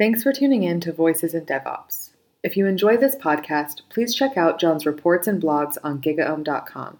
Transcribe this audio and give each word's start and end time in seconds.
Thanks 0.00 0.22
for 0.22 0.32
tuning 0.32 0.62
in 0.62 0.80
to 0.80 0.94
Voices 0.94 1.34
in 1.34 1.44
DevOps. 1.44 2.12
If 2.42 2.56
you 2.56 2.64
enjoy 2.64 2.96
this 2.96 3.16
podcast, 3.16 3.82
please 3.90 4.14
check 4.14 4.38
out 4.38 4.58
Jon's 4.58 4.86
reports 4.86 5.28
and 5.28 5.42
blogs 5.42 5.76
on 5.84 6.00
gigaom.com, 6.00 6.98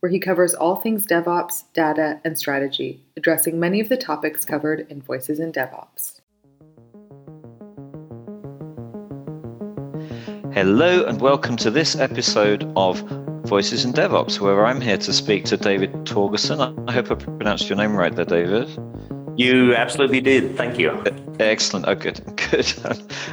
where 0.00 0.10
he 0.10 0.18
covers 0.18 0.52
all 0.52 0.74
things 0.74 1.06
DevOps, 1.06 1.62
data, 1.74 2.20
and 2.24 2.36
strategy, 2.36 3.04
addressing 3.16 3.60
many 3.60 3.78
of 3.78 3.88
the 3.88 3.96
topics 3.96 4.44
covered 4.44 4.84
in 4.90 5.00
Voices 5.00 5.38
in 5.38 5.52
DevOps. 5.52 6.22
Hello, 10.52 11.04
and 11.04 11.20
welcome 11.20 11.56
to 11.56 11.70
this 11.70 11.94
episode 11.94 12.68
of 12.74 12.98
Voices 13.44 13.84
in 13.84 13.92
DevOps, 13.92 14.40
where 14.40 14.66
I'm 14.66 14.80
here 14.80 14.98
to 14.98 15.12
speak 15.12 15.44
to 15.44 15.56
David 15.56 15.92
Torgerson. 16.04 16.84
I 16.88 16.92
hope 16.92 17.12
I 17.12 17.14
pronounced 17.14 17.68
your 17.68 17.78
name 17.78 17.94
right 17.94 18.12
there, 18.12 18.24
David. 18.24 18.68
You 19.36 19.74
absolutely 19.74 20.20
did. 20.20 20.56
Thank 20.56 20.78
you. 20.78 21.02
Excellent. 21.38 21.86
Oh, 21.88 21.94
good, 21.94 22.20
good. 22.50 22.72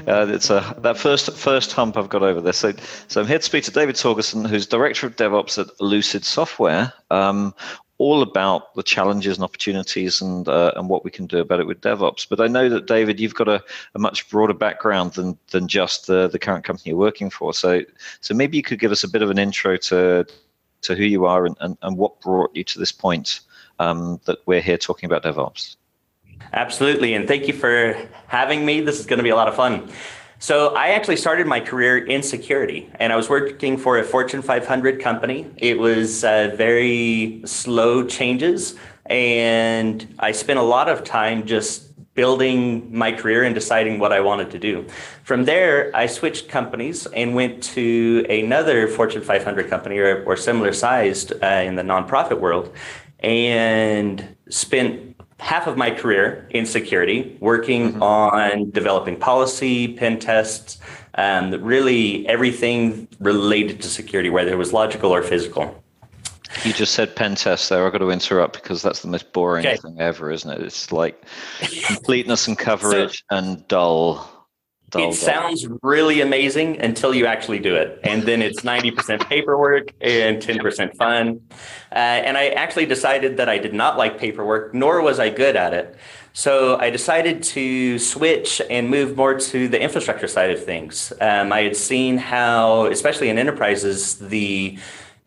Uh, 0.07 0.25
it's 0.29 0.49
a 0.49 0.75
that 0.79 0.97
first 0.97 1.31
first 1.35 1.73
hump 1.73 1.97
I've 1.97 2.09
got 2.09 2.23
over 2.23 2.39
there. 2.39 2.53
So, 2.53 2.73
so 3.07 3.21
I'm 3.21 3.27
here 3.27 3.39
to 3.39 3.43
speak 3.43 3.63
to 3.65 3.71
David 3.71 3.95
Torgerson, 3.95 4.47
who's 4.47 4.65
director 4.65 5.07
of 5.07 5.15
DevOps 5.15 5.57
at 5.57 5.79
Lucid 5.81 6.23
Software. 6.23 6.93
Um, 7.11 7.53
all 7.99 8.21
about 8.21 8.75
the 8.75 8.83
challenges 8.83 9.37
and 9.37 9.43
opportunities 9.43 10.21
and 10.21 10.47
uh, 10.47 10.71
and 10.75 10.87
what 10.87 11.03
we 11.03 11.11
can 11.11 11.25
do 11.25 11.39
about 11.39 11.59
it 11.59 11.67
with 11.67 11.81
DevOps. 11.81 12.27
But 12.29 12.39
I 12.39 12.47
know 12.47 12.69
that 12.69 12.85
David, 12.85 13.19
you've 13.19 13.35
got 13.35 13.47
a, 13.47 13.63
a 13.95 13.99
much 13.99 14.29
broader 14.29 14.53
background 14.53 15.13
than 15.13 15.37
than 15.51 15.67
just 15.67 16.07
the 16.07 16.27
the 16.27 16.39
current 16.39 16.63
company 16.63 16.91
you're 16.91 16.97
working 16.97 17.29
for. 17.29 17.53
So 17.53 17.81
so 18.21 18.33
maybe 18.33 18.57
you 18.57 18.63
could 18.63 18.79
give 18.79 18.91
us 18.91 19.03
a 19.03 19.09
bit 19.09 19.21
of 19.21 19.29
an 19.29 19.39
intro 19.39 19.77
to 19.77 20.25
to 20.81 20.95
who 20.95 21.03
you 21.03 21.25
are 21.25 21.45
and, 21.45 21.57
and, 21.59 21.77
and 21.81 21.97
what 21.97 22.21
brought 22.21 22.55
you 22.55 22.63
to 22.63 22.79
this 22.79 22.91
point 22.91 23.41
um, 23.79 24.19
that 24.25 24.39
we're 24.45 24.61
here 24.61 24.77
talking 24.77 25.07
about 25.07 25.23
DevOps. 25.23 25.75
Absolutely. 26.53 27.13
And 27.13 27.27
thank 27.27 27.47
you 27.47 27.53
for 27.53 27.97
having 28.27 28.65
me. 28.65 28.81
This 28.81 28.99
is 28.99 29.05
going 29.05 29.17
to 29.17 29.23
be 29.23 29.29
a 29.29 29.35
lot 29.35 29.47
of 29.47 29.55
fun. 29.55 29.89
So, 30.39 30.75
I 30.75 30.89
actually 30.89 31.17
started 31.17 31.47
my 31.47 31.59
career 31.59 31.97
in 31.97 32.21
security 32.21 32.91
and 32.99 33.11
I 33.11 33.15
was 33.15 33.27
working 33.27 33.75
for 33.75 33.97
a 33.97 34.03
Fortune 34.03 34.43
500 34.43 35.01
company. 35.01 35.51
It 35.57 35.79
was 35.79 36.23
uh, 36.23 36.53
very 36.55 37.41
slow 37.45 38.05
changes. 38.05 38.75
And 39.07 40.15
I 40.19 40.31
spent 40.33 40.59
a 40.59 40.63
lot 40.63 40.89
of 40.89 41.03
time 41.03 41.47
just 41.47 41.87
building 42.13 42.95
my 42.95 43.11
career 43.11 43.43
and 43.43 43.53
deciding 43.53 43.99
what 43.99 44.11
I 44.11 44.19
wanted 44.19 44.49
to 44.51 44.59
do. 44.59 44.85
From 45.23 45.45
there, 45.45 45.91
I 45.95 46.07
switched 46.07 46.49
companies 46.49 47.05
and 47.07 47.35
went 47.35 47.61
to 47.75 48.25
another 48.27 48.87
Fortune 48.87 49.21
500 49.21 49.69
company 49.69 49.99
or, 49.99 50.23
or 50.25 50.35
similar 50.35 50.73
sized 50.73 51.31
uh, 51.43 51.45
in 51.45 51.75
the 51.75 51.83
nonprofit 51.83 52.39
world 52.39 52.73
and 53.19 54.35
spent 54.49 55.15
half 55.39 55.67
of 55.67 55.77
my 55.77 55.91
career 55.91 56.47
in 56.49 56.65
security, 56.65 57.37
working 57.39 57.93
mm-hmm. 57.93 58.03
on 58.03 58.71
developing 58.71 59.17
policy, 59.17 59.93
pen 59.93 60.19
tests, 60.19 60.79
um, 61.15 61.51
really 61.63 62.27
everything 62.27 63.07
related 63.19 63.81
to 63.81 63.87
security, 63.87 64.29
whether 64.29 64.51
it 64.51 64.57
was 64.57 64.73
logical 64.73 65.11
or 65.11 65.23
physical. 65.23 65.83
You 66.63 66.73
just 66.73 66.93
said 66.93 67.15
pen 67.15 67.35
test 67.35 67.69
there. 67.69 67.85
I've 67.85 67.91
got 67.91 67.99
to 67.99 68.09
interrupt 68.09 68.53
because 68.53 68.81
that's 68.81 69.01
the 69.01 69.09
most 69.09 69.31
boring 69.33 69.65
okay. 69.65 69.77
thing 69.77 69.99
ever, 69.99 70.31
isn't 70.31 70.49
it? 70.49 70.61
It's 70.61 70.91
like 70.91 71.23
completeness 71.85 72.47
and 72.47 72.57
coverage 72.57 73.23
so, 73.29 73.37
and 73.37 73.67
dull. 73.67 74.36
It 74.95 75.13
sounds 75.15 75.67
really 75.83 76.21
amazing 76.21 76.79
until 76.79 77.13
you 77.13 77.25
actually 77.25 77.59
do 77.59 77.75
it. 77.75 77.99
And 78.03 78.23
then 78.23 78.41
it's 78.41 78.61
90% 78.61 79.27
paperwork 79.29 79.91
and 79.99 80.41
10% 80.41 80.95
fun. 80.95 81.41
Uh, 81.91 81.95
and 81.95 82.37
I 82.37 82.49
actually 82.49 82.85
decided 82.85 83.35
that 83.37 83.49
I 83.49 83.57
did 83.57 83.73
not 83.73 83.97
like 83.97 84.17
paperwork, 84.17 84.73
nor 84.73 85.01
was 85.01 85.19
I 85.19 85.29
good 85.29 85.57
at 85.57 85.73
it. 85.73 85.97
So 86.31 86.77
I 86.79 86.89
decided 86.89 87.43
to 87.43 87.99
switch 87.99 88.61
and 88.69 88.89
move 88.89 89.17
more 89.17 89.37
to 89.37 89.67
the 89.67 89.81
infrastructure 89.81 90.27
side 90.27 90.51
of 90.51 90.63
things. 90.63 91.11
Um, 91.19 91.51
I 91.51 91.61
had 91.61 91.75
seen 91.75 92.17
how, 92.17 92.85
especially 92.85 93.29
in 93.29 93.37
enterprises, 93.37 94.19
the 94.19 94.77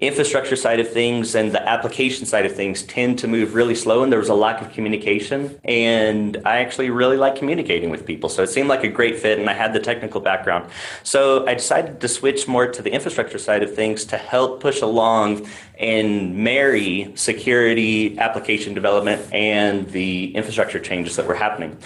infrastructure 0.00 0.56
side 0.56 0.80
of 0.80 0.90
things 0.90 1.34
and 1.34 1.52
the 1.52 1.68
application 1.68 2.25
side 2.25 2.47
of 2.47 2.54
things 2.54 2.82
tend 2.84 3.19
to 3.19 3.28
move 3.28 3.54
really 3.54 3.75
slow 3.75 4.02
and 4.02 4.10
there 4.10 4.19
was 4.19 4.30
a 4.30 4.34
lack 4.34 4.62
of 4.62 4.72
communication. 4.72 5.60
And 5.64 6.38
i 6.47 6.58
actually 6.58 6.91
really 6.91 7.16
like 7.19 7.36
communicating 7.36 7.91
with 7.91 8.06
people. 8.06 8.28
So 8.28 8.42
it 8.42 8.48
seemed 8.48 8.69
like 8.69 8.82
a 8.82 8.88
great 8.88 9.19
fit 9.19 9.38
and 9.38 9.50
i 9.50 9.52
had 9.52 9.72
the 9.72 9.80
technical 9.80 10.20
background. 10.20 10.70
So 11.02 11.47
i 11.47 11.54
decided 11.54 12.00
to 12.00 12.08
switch 12.08 12.48
more 12.48 12.66
to 12.66 12.82
the 12.82 12.91
infrastructure 12.91 13.38
side 13.38 13.62
of 13.62 13.75
things 13.75 14.04
to 14.06 14.16
help 14.16 14.60
push 14.60 14.80
along 14.80 15.47
and 15.78 16.34
marry 16.36 17.12
security 17.14 18.19
application 18.19 18.72
development 18.75 19.20
and 19.32 19.88
the 19.91 20.34
infrastructure 20.34 20.78
changes 20.78 21.16
that 21.16 21.26
were 21.26 21.34
happening. 21.34 21.76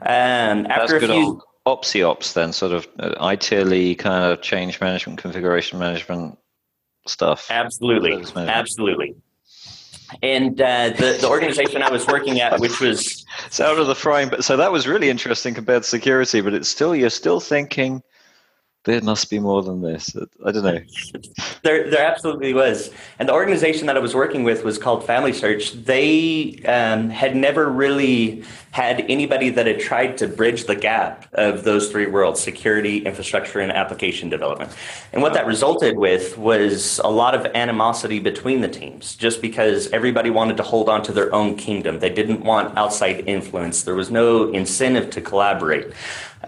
Um, 0.00 0.66
after 0.66 0.98
That's 0.98 1.10
a 1.10 1.14
few 1.14 1.42
opsi 1.66 2.06
ops 2.06 2.34
then 2.34 2.52
sort 2.52 2.72
of 2.72 2.86
uh, 2.98 3.36
kind 3.96 4.24
of 4.24 4.42
change 4.42 4.80
management 4.80 5.18
configuration 5.18 5.78
management 5.78 6.38
stuff. 7.06 7.46
Absolutely, 7.50 8.24
absolutely. 8.36 9.14
And 10.22 10.60
uh, 10.60 10.90
the 10.90 11.18
the 11.20 11.28
organization 11.28 11.82
I 11.82 11.90
was 11.90 12.06
working 12.06 12.40
at, 12.40 12.60
which 12.60 12.80
was 12.80 13.24
it's 13.46 13.60
out 13.60 13.78
of 13.78 13.86
the 13.86 13.94
frying, 13.94 14.28
but 14.28 14.44
so 14.44 14.56
that 14.56 14.70
was 14.70 14.86
really 14.86 15.10
interesting 15.10 15.54
compared 15.54 15.82
to 15.82 15.88
security. 15.88 16.40
But 16.40 16.54
it's 16.54 16.68
still 16.68 16.94
you're 16.94 17.10
still 17.10 17.40
thinking 17.40 18.02
there 18.84 19.00
must 19.00 19.30
be 19.30 19.38
more 19.38 19.62
than 19.62 19.80
this. 19.80 20.14
I 20.44 20.52
don't 20.52 20.62
know. 20.62 20.78
there, 21.62 21.90
there 21.90 22.06
absolutely 22.06 22.52
was. 22.52 22.90
And 23.18 23.28
the 23.28 23.32
organization 23.32 23.86
that 23.86 23.96
I 23.96 24.00
was 24.00 24.14
working 24.14 24.44
with 24.44 24.62
was 24.62 24.76
called 24.76 25.06
Family 25.06 25.32
Search. 25.32 25.72
They 25.72 26.62
um, 26.66 27.08
had 27.08 27.34
never 27.34 27.70
really 27.70 28.44
had 28.72 29.06
anybody 29.08 29.48
that 29.50 29.66
had 29.66 29.80
tried 29.80 30.18
to 30.18 30.28
bridge 30.28 30.64
the 30.64 30.74
gap 30.74 31.26
of 31.34 31.64
those 31.64 31.90
three 31.90 32.06
worlds 32.06 32.40
security, 32.40 32.98
infrastructure, 33.06 33.60
and 33.60 33.72
application 33.72 34.28
development. 34.28 34.70
And 35.12 35.22
what 35.22 35.32
that 35.32 35.46
resulted 35.46 35.96
with 35.96 36.36
was 36.36 36.98
a 36.98 37.08
lot 37.08 37.34
of 37.34 37.46
animosity 37.54 38.18
between 38.18 38.60
the 38.60 38.68
teams, 38.68 39.16
just 39.16 39.40
because 39.40 39.90
everybody 39.92 40.28
wanted 40.28 40.56
to 40.58 40.62
hold 40.62 40.90
on 40.90 41.02
to 41.04 41.12
their 41.12 41.32
own 41.32 41.56
kingdom. 41.56 42.00
They 42.00 42.10
didn't 42.10 42.40
want 42.44 42.76
outside 42.76 43.26
influence, 43.26 43.84
there 43.84 43.94
was 43.94 44.10
no 44.10 44.50
incentive 44.52 45.08
to 45.10 45.20
collaborate. 45.22 45.92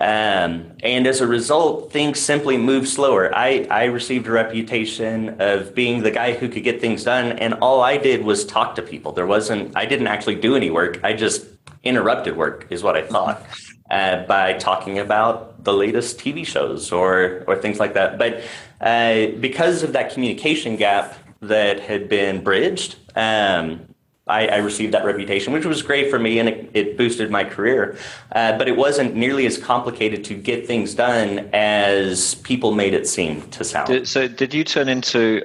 Um, 0.01 0.73
and 0.83 1.07
as 1.07 1.21
a 1.21 1.27
result, 1.27 1.93
things 1.93 2.19
simply 2.19 2.57
moved 2.57 2.89
slower. 2.89 3.34
I, 3.34 3.67
I 3.71 3.84
received 3.84 4.27
a 4.27 4.31
reputation 4.31 5.41
of 5.41 5.75
being 5.75 6.03
the 6.03 6.11
guy 6.11 6.34
who 6.34 6.49
could 6.49 6.65
get 6.65 6.81
things 6.81 7.05
done, 7.05 7.33
and 7.39 7.55
all 7.55 7.81
I 7.81 7.97
did 7.97 8.25
was 8.25 8.45
talk 8.45 8.75
to 8.77 8.83
people. 8.83 9.12
There 9.12 9.27
wasn't, 9.27 9.77
I 9.77 9.87
didn't 9.87 10.09
actually 10.09 10.37
do 10.37 10.55
any 10.55 10.71
work. 10.71 11.01
I 11.03 11.15
just 11.15 11.47
interrupted 11.83 12.37
work, 12.37 12.67
is 12.71 12.83
what 12.83 12.97
I 12.97 13.03
thought, 13.03 13.43
uh, 13.91 14.25
by 14.25 14.55
talking 14.55 14.99
about 14.99 15.65
the 15.65 15.73
latest 15.73 16.19
TV 16.19 16.45
shows 16.45 16.93
or, 16.93 17.45
or 17.47 17.57
things 17.57 17.78
like 17.81 17.95
that. 17.95 18.19
But 18.19 18.43
uh, 18.81 19.39
because 19.41 19.83
of 19.83 19.93
that 19.95 20.13
communication 20.13 20.77
gap 20.77 21.15
that 21.41 21.81
had 21.81 22.09
been 22.09 22.43
bridged, 22.43 22.97
um, 23.15 23.87
I, 24.26 24.48
I, 24.48 24.56
received 24.56 24.92
that 24.92 25.04
reputation, 25.04 25.53
which 25.53 25.64
was 25.64 25.82
great 25.82 26.10
for 26.10 26.19
me 26.19 26.41
and 26.41 26.48
it, 26.48 26.70
it 26.75 26.97
boosted 26.98 27.31
my 27.31 27.44
career. 27.44 27.97
Uh, 28.32 28.59
but 28.59 28.66
it 28.66 28.76
wasn't 28.76 29.14
nearly 29.14 29.47
as 29.47 29.56
complicated 29.56 30.25
to 30.25 30.34
get 30.34 30.66
things 30.66 30.94
done 30.94 31.48
as 31.53 32.34
people 32.36 32.72
made 32.72 32.92
it 32.92 33.06
seem 33.06 33.42
to 33.50 33.62
sound. 33.62 33.86
Did, 33.86 34.09
so, 34.09 34.26
did 34.26 34.53
you 34.53 34.65
turn 34.65 34.88
into, 34.88 35.42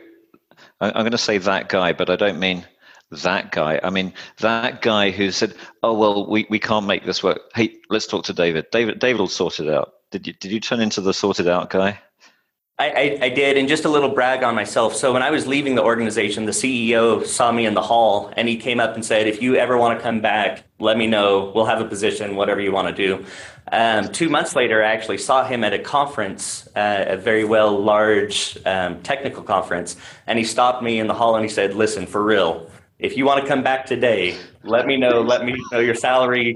I'm 0.79 0.93
going 0.93 1.11
to 1.11 1.17
say 1.17 1.37
that 1.37 1.69
guy, 1.69 1.93
but 1.93 2.09
I 2.09 2.15
don't 2.15 2.39
mean 2.39 2.65
that 3.11 3.51
guy. 3.51 3.79
I 3.83 3.91
mean, 3.91 4.13
that 4.37 4.81
guy 4.81 5.11
who 5.11 5.31
said, 5.31 5.53
oh, 5.83 5.93
well, 5.93 6.27
we, 6.27 6.47
we 6.49 6.59
can't 6.59 6.87
make 6.87 7.05
this 7.05 7.21
work. 7.21 7.39
Hey, 7.53 7.75
let's 7.89 8.07
talk 8.07 8.23
to 8.25 8.33
David. 8.33 8.65
David, 8.71 8.99
David 8.99 9.19
will 9.19 9.27
sort 9.27 9.59
it 9.59 9.69
out. 9.69 9.93
Did 10.09 10.25
you, 10.25 10.33
did 10.33 10.51
you 10.51 10.59
turn 10.59 10.81
into 10.81 11.01
the 11.01 11.13
sorted 11.13 11.47
out 11.47 11.69
guy? 11.69 11.99
I, 12.81 13.19
I, 13.21 13.29
did, 13.29 13.57
and 13.57 13.67
just 13.67 13.85
a 13.85 13.89
little 13.89 14.09
brag 14.09 14.43
on 14.43 14.55
myself. 14.55 14.95
So 14.95 15.13
when 15.13 15.21
I 15.21 15.29
was 15.29 15.45
leaving 15.45 15.75
the 15.75 15.83
organization, 15.83 16.45
the 16.45 16.51
CEO 16.51 17.25
saw 17.25 17.51
me 17.51 17.65
in 17.65 17.75
the 17.75 17.81
hall, 17.81 18.33
and 18.35 18.47
he 18.47 18.57
came 18.57 18.79
up 18.79 18.95
and 18.95 19.05
said, 19.05 19.27
"If 19.27 19.41
you 19.41 19.55
ever 19.55 19.77
want 19.77 19.99
to 19.99 20.03
come 20.03 20.19
back, 20.19 20.63
let 20.79 20.97
me 20.97 21.05
know. 21.05 21.51
We'll 21.53 21.65
have 21.65 21.79
a 21.79 21.85
position, 21.85 22.35
whatever 22.35 22.59
you 22.59 22.71
want 22.71 22.95
to 22.95 23.07
do." 23.07 23.25
Um, 23.71 24.11
two 24.11 24.29
months 24.29 24.55
later, 24.55 24.83
I 24.83 24.91
actually 24.93 25.19
saw 25.19 25.45
him 25.45 25.63
at 25.63 25.73
a 25.73 25.79
conference, 25.79 26.67
uh, 26.75 27.05
a 27.07 27.17
very 27.17 27.43
well 27.43 27.79
large 27.79 28.57
um, 28.65 29.01
technical 29.03 29.43
conference, 29.43 29.95
and 30.25 30.39
he 30.39 30.45
stopped 30.45 30.81
me 30.81 30.99
in 30.99 31.07
the 31.07 31.13
hall 31.13 31.35
and 31.35 31.45
he 31.45 31.49
said, 31.49 31.75
"Listen, 31.75 32.07
for 32.07 32.23
real, 32.23 32.67
if 32.97 33.15
you 33.15 33.25
want 33.25 33.41
to 33.41 33.47
come 33.47 33.61
back 33.61 33.85
today, 33.85 34.37
let 34.63 34.87
me 34.87 34.97
know. 34.97 35.21
Let 35.21 35.45
me 35.45 35.55
know 35.71 35.79
your 35.79 35.95
salary. 35.95 36.55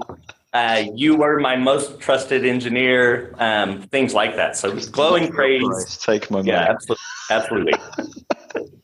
Uh, 0.56 0.86
you 0.94 1.14
were 1.14 1.38
my 1.38 1.54
most 1.54 2.00
trusted 2.00 2.46
engineer, 2.46 3.34
um, 3.38 3.82
things 3.82 4.14
like 4.14 4.36
that. 4.36 4.56
So 4.56 4.74
glowing 4.90 5.30
praise. 5.30 5.98
Take 6.02 6.30
my 6.30 6.38
money. 6.38 6.48
Yeah, 6.48 6.74
absolutely. 7.30 7.74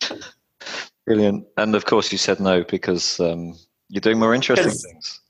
absolutely. 0.05 0.21
Brilliant. 1.07 1.47
And 1.57 1.75
of 1.75 1.87
course, 1.87 2.13
you 2.13 2.19
said 2.19 2.41
no 2.41 2.63
because 2.63 3.19
um, 3.21 3.57
you're 3.89 4.03
doing 4.03 4.19
more 4.19 4.35
interesting 4.35 4.69
things. 4.69 5.21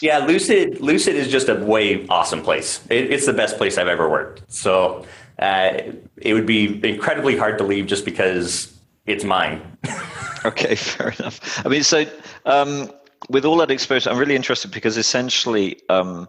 Yeah, 0.00 0.20
Lucid. 0.20 0.80
Lucid 0.80 1.16
is 1.16 1.28
just 1.28 1.50
a 1.50 1.56
way 1.56 2.06
awesome 2.06 2.40
place. 2.40 2.80
It, 2.88 3.12
it's 3.12 3.26
the 3.26 3.34
best 3.34 3.58
place 3.58 3.76
I've 3.76 3.88
ever 3.88 4.08
worked. 4.08 4.50
So 4.50 5.04
uh, 5.38 5.82
it 6.16 6.32
would 6.32 6.46
be 6.46 6.80
incredibly 6.82 7.36
hard 7.36 7.58
to 7.58 7.64
leave 7.64 7.86
just 7.86 8.06
because 8.06 8.74
it's 9.04 9.24
mine. 9.24 9.76
okay, 10.46 10.74
fair 10.76 11.10
enough. 11.18 11.66
I 11.66 11.68
mean, 11.68 11.82
so 11.82 12.06
um, 12.46 12.90
with 13.28 13.44
all 13.44 13.56
that 13.58 13.70
exposure, 13.70 14.10
I'm 14.10 14.18
really 14.18 14.36
interested 14.36 14.70
because 14.70 14.96
essentially, 14.96 15.80
um, 15.88 16.28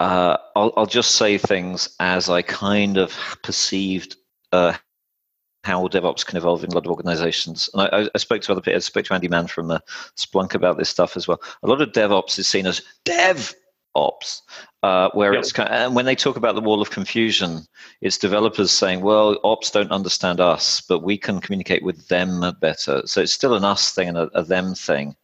uh, 0.00 0.36
I'll, 0.54 0.72
I'll, 0.76 0.86
just 0.86 1.12
say 1.12 1.38
things 1.38 1.94
as 2.00 2.28
I 2.28 2.42
kind 2.42 2.98
of 2.98 3.16
perceived 3.42 4.16
uh, 4.52 4.74
how 5.64 5.88
DevOps 5.88 6.24
can 6.24 6.36
evolve 6.36 6.62
in 6.62 6.70
a 6.70 6.74
lot 6.74 6.84
of 6.84 6.90
organizations. 6.90 7.68
And 7.72 7.82
I, 7.82 8.08
I 8.14 8.18
spoke 8.18 8.42
to 8.42 8.52
other 8.52 8.60
people, 8.60 8.76
I 8.76 8.80
spoke 8.80 9.06
to 9.06 9.14
Andi 9.14 9.30
Mann 9.30 9.46
from 9.46 9.70
uh, 9.70 9.78
Splunk 10.16 10.54
about 10.54 10.78
this 10.78 10.88
stuff 10.88 11.16
as 11.16 11.26
well. 11.26 11.40
A 11.62 11.66
lot 11.66 11.80
of 11.80 11.92
DevOps 11.92 12.38
is 12.38 12.46
seen 12.46 12.66
as 12.66 12.82
dev 13.04 13.54
ops, 13.96 14.42
uh, 14.82 15.10
where 15.14 15.32
yep. 15.32 15.40
it's 15.40 15.52
kind 15.52 15.68
of, 15.68 15.74
and 15.74 15.96
when 15.96 16.04
they 16.04 16.14
talk 16.14 16.36
about 16.36 16.54
the 16.54 16.60
wall 16.60 16.80
of 16.80 16.90
confusion, 16.90 17.66
it's 18.02 18.18
developers 18.18 18.70
saying, 18.70 19.00
"Well, 19.00 19.38
ops 19.42 19.70
don't 19.70 19.90
understand 19.90 20.38
us, 20.38 20.80
but 20.82 21.00
we 21.02 21.18
can 21.18 21.40
communicate 21.40 21.82
with 21.82 22.06
them 22.08 22.44
better." 22.60 23.02
So 23.06 23.22
it's 23.22 23.32
still 23.32 23.54
an 23.54 23.64
us 23.64 23.92
thing 23.92 24.08
and 24.08 24.18
a, 24.18 24.30
a 24.38 24.44
them 24.44 24.74
thing, 24.74 25.16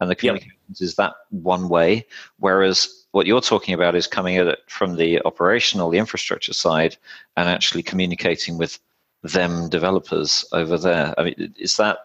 and 0.00 0.10
the 0.10 0.14
communications 0.14 0.80
yep. 0.80 0.80
is 0.80 0.94
that 0.96 1.14
one 1.30 1.68
way. 1.68 2.06
Whereas 2.38 3.06
what 3.12 3.26
you're 3.26 3.40
talking 3.40 3.74
about 3.74 3.94
is 3.94 4.06
coming 4.06 4.36
at 4.36 4.46
it 4.46 4.60
from 4.66 4.96
the 4.96 5.20
operational, 5.24 5.90
the 5.90 5.98
infrastructure 5.98 6.54
side, 6.54 6.96
and 7.36 7.48
actually 7.48 7.82
communicating 7.82 8.56
with 8.58 8.78
them 9.22 9.68
developers 9.68 10.44
over 10.52 10.78
there. 10.78 11.14
I 11.18 11.24
mean, 11.24 11.54
is 11.58 11.76
that 11.76 11.98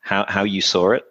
how 0.00 0.24
how 0.28 0.44
you 0.44 0.60
saw 0.60 0.92
it? 0.92 1.04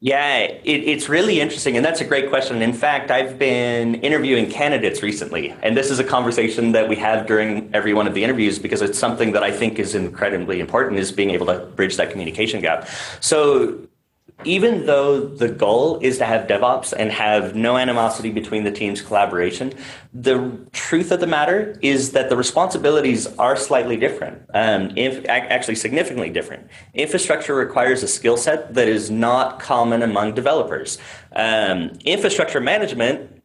Yeah, 0.00 0.38
it, 0.38 0.60
it's 0.64 1.08
really 1.08 1.40
interesting. 1.40 1.76
And 1.76 1.84
that's 1.84 2.02
a 2.02 2.04
great 2.04 2.28
question. 2.28 2.60
In 2.60 2.74
fact, 2.74 3.10
I've 3.10 3.38
been 3.38 3.94
interviewing 4.02 4.50
candidates 4.50 5.02
recently. 5.02 5.54
And 5.62 5.74
this 5.74 5.90
is 5.90 5.98
a 5.98 6.04
conversation 6.04 6.72
that 6.72 6.90
we 6.90 6.96
have 6.96 7.26
during 7.26 7.70
every 7.72 7.94
one 7.94 8.06
of 8.06 8.12
the 8.12 8.22
interviews 8.22 8.58
because 8.58 8.82
it's 8.82 8.98
something 8.98 9.32
that 9.32 9.42
I 9.42 9.50
think 9.50 9.78
is 9.78 9.94
incredibly 9.94 10.60
important 10.60 10.98
is 10.98 11.10
being 11.10 11.30
able 11.30 11.46
to 11.46 11.60
bridge 11.74 11.96
that 11.96 12.10
communication 12.10 12.60
gap. 12.60 12.86
So 13.20 13.78
even 14.44 14.84
though 14.86 15.20
the 15.20 15.48
goal 15.48 15.98
is 16.00 16.18
to 16.18 16.24
have 16.24 16.46
DevOps 16.46 16.92
and 16.96 17.10
have 17.12 17.54
no 17.54 17.76
animosity 17.76 18.30
between 18.30 18.64
the 18.64 18.70
teams' 18.70 19.00
collaboration, 19.00 19.72
the 20.12 20.66
truth 20.72 21.12
of 21.12 21.20
the 21.20 21.26
matter 21.26 21.78
is 21.80 22.12
that 22.12 22.28
the 22.28 22.36
responsibilities 22.36 23.26
are 23.38 23.56
slightly 23.56 23.96
different, 23.96 24.42
um, 24.52 24.90
if, 24.96 25.24
actually 25.28 25.76
significantly 25.76 26.30
different. 26.30 26.66
Infrastructure 26.94 27.54
requires 27.54 28.02
a 28.02 28.08
skill 28.08 28.36
set 28.36 28.74
that 28.74 28.88
is 28.88 29.10
not 29.10 29.60
common 29.60 30.02
among 30.02 30.34
developers. 30.34 30.98
Um, 31.34 31.92
infrastructure 32.04 32.60
management 32.60 33.42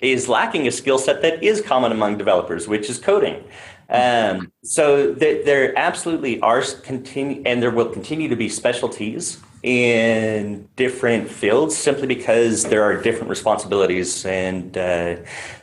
is 0.00 0.28
lacking 0.28 0.66
a 0.66 0.70
skill 0.70 0.98
set 0.98 1.22
that 1.22 1.42
is 1.42 1.60
common 1.60 1.90
among 1.92 2.16
developers, 2.16 2.68
which 2.68 2.88
is 2.88 2.98
coding. 2.98 3.44
Um, 3.90 4.52
so 4.62 5.12
there, 5.12 5.42
there 5.44 5.76
absolutely 5.76 6.40
are 6.40 6.62
continue, 6.82 7.42
and 7.44 7.62
there 7.62 7.70
will 7.70 7.88
continue 7.88 8.28
to 8.28 8.36
be 8.36 8.48
specialties 8.48 9.40
in 9.62 10.68
different 10.76 11.28
fields 11.28 11.76
simply 11.76 12.06
because 12.06 12.64
there 12.64 12.82
are 12.82 13.00
different 13.00 13.28
responsibilities 13.28 14.24
and 14.24 14.76
uh, 14.78 15.16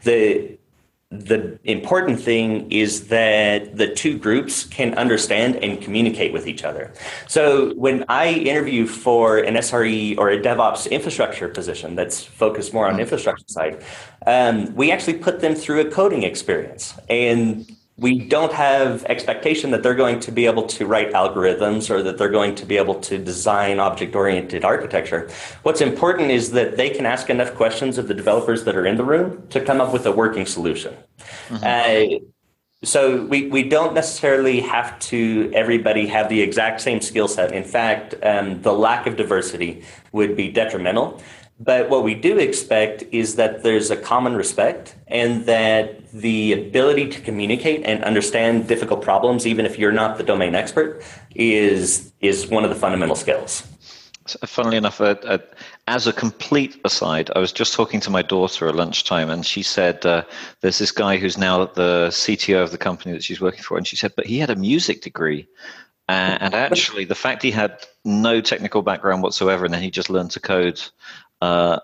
the 0.04 0.58
the 1.12 1.60
important 1.64 2.20
thing 2.20 2.70
is 2.72 3.08
that 3.08 3.78
the 3.78 3.94
two 3.94 4.18
groups 4.18 4.64
can 4.66 4.94
understand 4.96 5.56
and 5.58 5.82
communicate 5.82 6.34
with 6.34 6.48
each 6.48 6.64
other. 6.64 6.94
So 7.28 7.74
when 7.76 8.06
I 8.10 8.34
interview 8.34 8.88
for 8.88 9.38
an 9.38 9.56
SRE 9.56 10.18
or 10.18 10.30
a 10.30 10.40
DevOps 10.40 10.90
infrastructure 10.90 11.48
position 11.48 11.96
that's 11.96 12.24
focused 12.24 12.74
more 12.74 12.86
on 12.86 12.94
mm-hmm. 12.94 13.02
infrastructure 13.02 13.46
side, 13.48 13.84
um, 14.26 14.74
we 14.76 14.92
actually 14.92 15.20
put 15.20 15.40
them 15.40 15.56
through 15.56 15.82
a 15.82 15.92
coding 15.92 16.24
experience 16.24 16.96
and 17.08 17.72
we 17.98 18.20
don't 18.20 18.52
have 18.52 19.06
expectation 19.06 19.72
that 19.72 19.82
they're 19.82 19.96
going 19.96 20.20
to 20.20 20.32
be 20.32 20.46
able 20.46 20.64
to 20.64 20.86
write 20.86 21.14
algorithms 21.14 21.90
or 21.90 22.04
that 22.04 22.18
they're 22.18 22.30
going 22.30 22.54
to 22.56 22.66
be 22.66 22.76
able 22.76 22.96
to 22.96 23.18
design 23.18 23.80
object-oriented 23.80 24.66
architecture. 24.66 25.30
What's 25.64 25.80
important 25.80 26.30
is 26.30 26.52
that 26.52 26.76
they 26.76 26.90
can 26.90 27.06
ask 27.06 27.30
enough 27.30 27.56
questions 27.56 27.98
of 27.98 28.10
the 28.10 28.14
developers 28.14 28.66
that 28.66 28.76
are 28.76 28.86
in 28.86 28.98
the 28.98 29.06
room 29.06 29.48
to 29.50 29.64
come 29.64 29.80
up 29.80 29.94
with 29.94 30.06
a 30.06 30.12
working 30.12 30.46
solution. 30.46 30.94
Mm-hmm. 31.48 31.64
Uh, 31.64 32.20
so 32.84 33.26
we, 33.26 33.48
we 33.48 33.64
don't 33.64 33.94
necessarily 33.94 34.60
have 34.60 35.00
to 35.00 35.50
everybody 35.56 36.06
have 36.08 36.28
the 36.28 36.42
exact 36.42 36.82
same 36.82 37.00
skill 37.00 37.30
set. 37.30 37.54
In 37.54 37.64
fact, 37.64 38.14
um, 38.24 38.62
the 38.62 38.74
lack 38.74 39.08
of 39.08 39.16
diversity 39.16 39.84
would 40.12 40.36
be 40.36 40.52
detrimental. 40.52 41.22
But 41.60 41.90
what 41.90 42.04
we 42.04 42.16
do 42.16 42.38
expect 42.38 43.04
is 43.12 43.36
that 43.36 43.64
there's 43.64 43.90
a 43.90 43.96
common 43.96 44.36
respect 44.36 44.96
and 45.08 45.46
that 45.46 46.12
the 46.12 46.52
ability 46.52 47.08
to 47.10 47.22
communicate 47.22 47.86
and 47.86 48.04
understand 48.04 48.68
difficult 48.68 49.02
problems, 49.02 49.48
even 49.48 49.66
if 49.66 49.80
you're 49.80 49.94
not 49.94 50.18
the 50.18 50.24
domain 50.24 50.54
expert, 50.54 51.02
is, 51.34 52.12
is 52.20 52.48
one 52.48 52.66
of 52.66 52.70
the 52.70 52.76
fundamental 52.76 53.16
skills. 53.16 53.64
So, 54.28 54.40
funnily 54.46 54.78
enough, 54.78 55.00
uh, 55.00 55.16
uh, 55.24 55.38
as 55.88 56.08
a 56.08 56.14
complete 56.14 56.82
aside, 56.84 57.30
I 57.36 57.40
was 57.40 57.52
just 57.52 57.74
talking 57.74 58.00
to 58.02 58.10
my 58.10 58.24
daughter 58.24 58.68
at 58.68 58.76
lunchtime, 58.76 59.30
and 59.30 59.46
she 59.46 59.62
said, 59.62 60.04
uh, 60.04 60.24
"There's 60.62 60.80
this 60.80 60.92
guy 60.92 61.18
who's 61.18 61.38
now 61.38 61.66
the 61.66 62.08
CTO 62.10 62.64
of 62.64 62.72
the 62.72 62.80
company 62.80 63.14
that 63.14 63.24
she's 63.24 63.40
working 63.40 63.62
for," 63.62 63.78
and 63.78 63.86
she 63.86 63.96
said, 63.96 64.14
"But 64.16 64.26
he 64.26 64.40
had 64.40 64.50
a 64.50 64.56
music 64.56 65.04
degree." 65.04 65.48
Uh, 66.10 66.38
and 66.40 66.56
actually, 66.56 67.06
the 67.06 67.16
fact 67.16 67.44
he 67.44 67.52
had 67.52 67.86
no 68.04 68.42
technical 68.42 68.82
background 68.82 69.22
whatsoever, 69.22 69.66
and 69.66 69.74
then 69.74 69.84
he 69.84 69.92
just 69.92 70.10
learned 70.10 70.32
to 70.32 70.40
code 70.40 70.82
uh, 71.42 71.80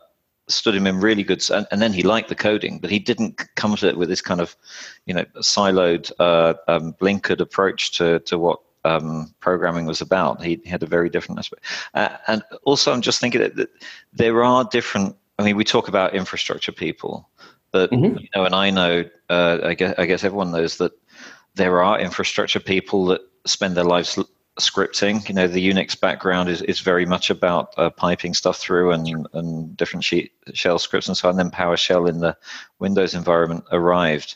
stood 0.47 0.75
him 0.75 0.87
in 0.87 0.99
really 0.99 1.23
good 1.23 1.43
and, 1.51 1.67
and, 1.71 1.81
then 1.81 1.93
he 1.93 2.03
liked 2.03 2.29
the 2.29 2.35
coding 2.35 2.79
but 2.79 2.89
he 2.89 2.99
didn't 2.99 3.41
come 3.55 3.75
to 3.75 3.87
it 3.87 3.97
with 3.97 4.09
this 4.09 4.21
kind 4.21 4.41
of 4.41 4.55
you 5.05 5.13
know 5.13 5.25
siloed 5.37 6.11
uh, 6.19 6.53
um, 6.67 6.93
blinkered 6.93 7.39
approach 7.39 7.91
to 7.91 8.19
to 8.21 8.37
what 8.37 8.59
um, 8.83 9.33
programming 9.39 9.85
was 9.85 10.01
about 10.01 10.41
he, 10.41 10.59
he, 10.63 10.69
had 10.69 10.83
a 10.83 10.87
very 10.87 11.09
different 11.09 11.39
aspect 11.39 11.63
uh, 11.93 12.17
and 12.27 12.43
also 12.63 12.91
i'm 12.91 13.01
just 13.01 13.21
thinking 13.21 13.41
that, 13.41 13.55
that, 13.55 13.69
there 14.13 14.43
are 14.43 14.63
different 14.65 15.15
i 15.39 15.43
mean 15.43 15.55
we 15.55 15.63
talk 15.63 15.87
about 15.87 16.15
infrastructure 16.15 16.71
people 16.71 17.29
but 17.71 17.91
mm-hmm. 17.91 18.17
you 18.17 18.27
know 18.35 18.45
and 18.45 18.55
i 18.55 18.69
know 18.69 19.05
uh, 19.29 19.59
I, 19.63 19.73
guess, 19.75 19.95
I 19.97 20.05
guess 20.05 20.23
everyone 20.23 20.51
knows 20.51 20.77
that 20.77 20.91
there 21.55 21.83
are 21.83 21.99
infrastructure 21.99 22.59
people 22.59 23.05
that 23.05 23.21
spend 23.45 23.75
their 23.75 23.83
lives 23.83 24.17
scripting. 24.59 25.27
You 25.27 25.35
know, 25.35 25.47
the 25.47 25.69
Unix 25.69 25.99
background 25.99 26.49
is, 26.49 26.61
is 26.63 26.79
very 26.79 27.05
much 27.05 27.29
about 27.29 27.73
uh, 27.77 27.89
piping 27.89 28.33
stuff 28.33 28.57
through 28.57 28.91
and, 28.91 29.27
and 29.33 29.77
different 29.77 30.03
sheet, 30.03 30.33
shell 30.53 30.79
scripts 30.79 31.07
and 31.07 31.17
so 31.17 31.29
on. 31.29 31.37
Then 31.37 31.51
PowerShell 31.51 32.09
in 32.09 32.19
the 32.19 32.35
Windows 32.79 33.13
environment 33.13 33.63
arrived. 33.71 34.35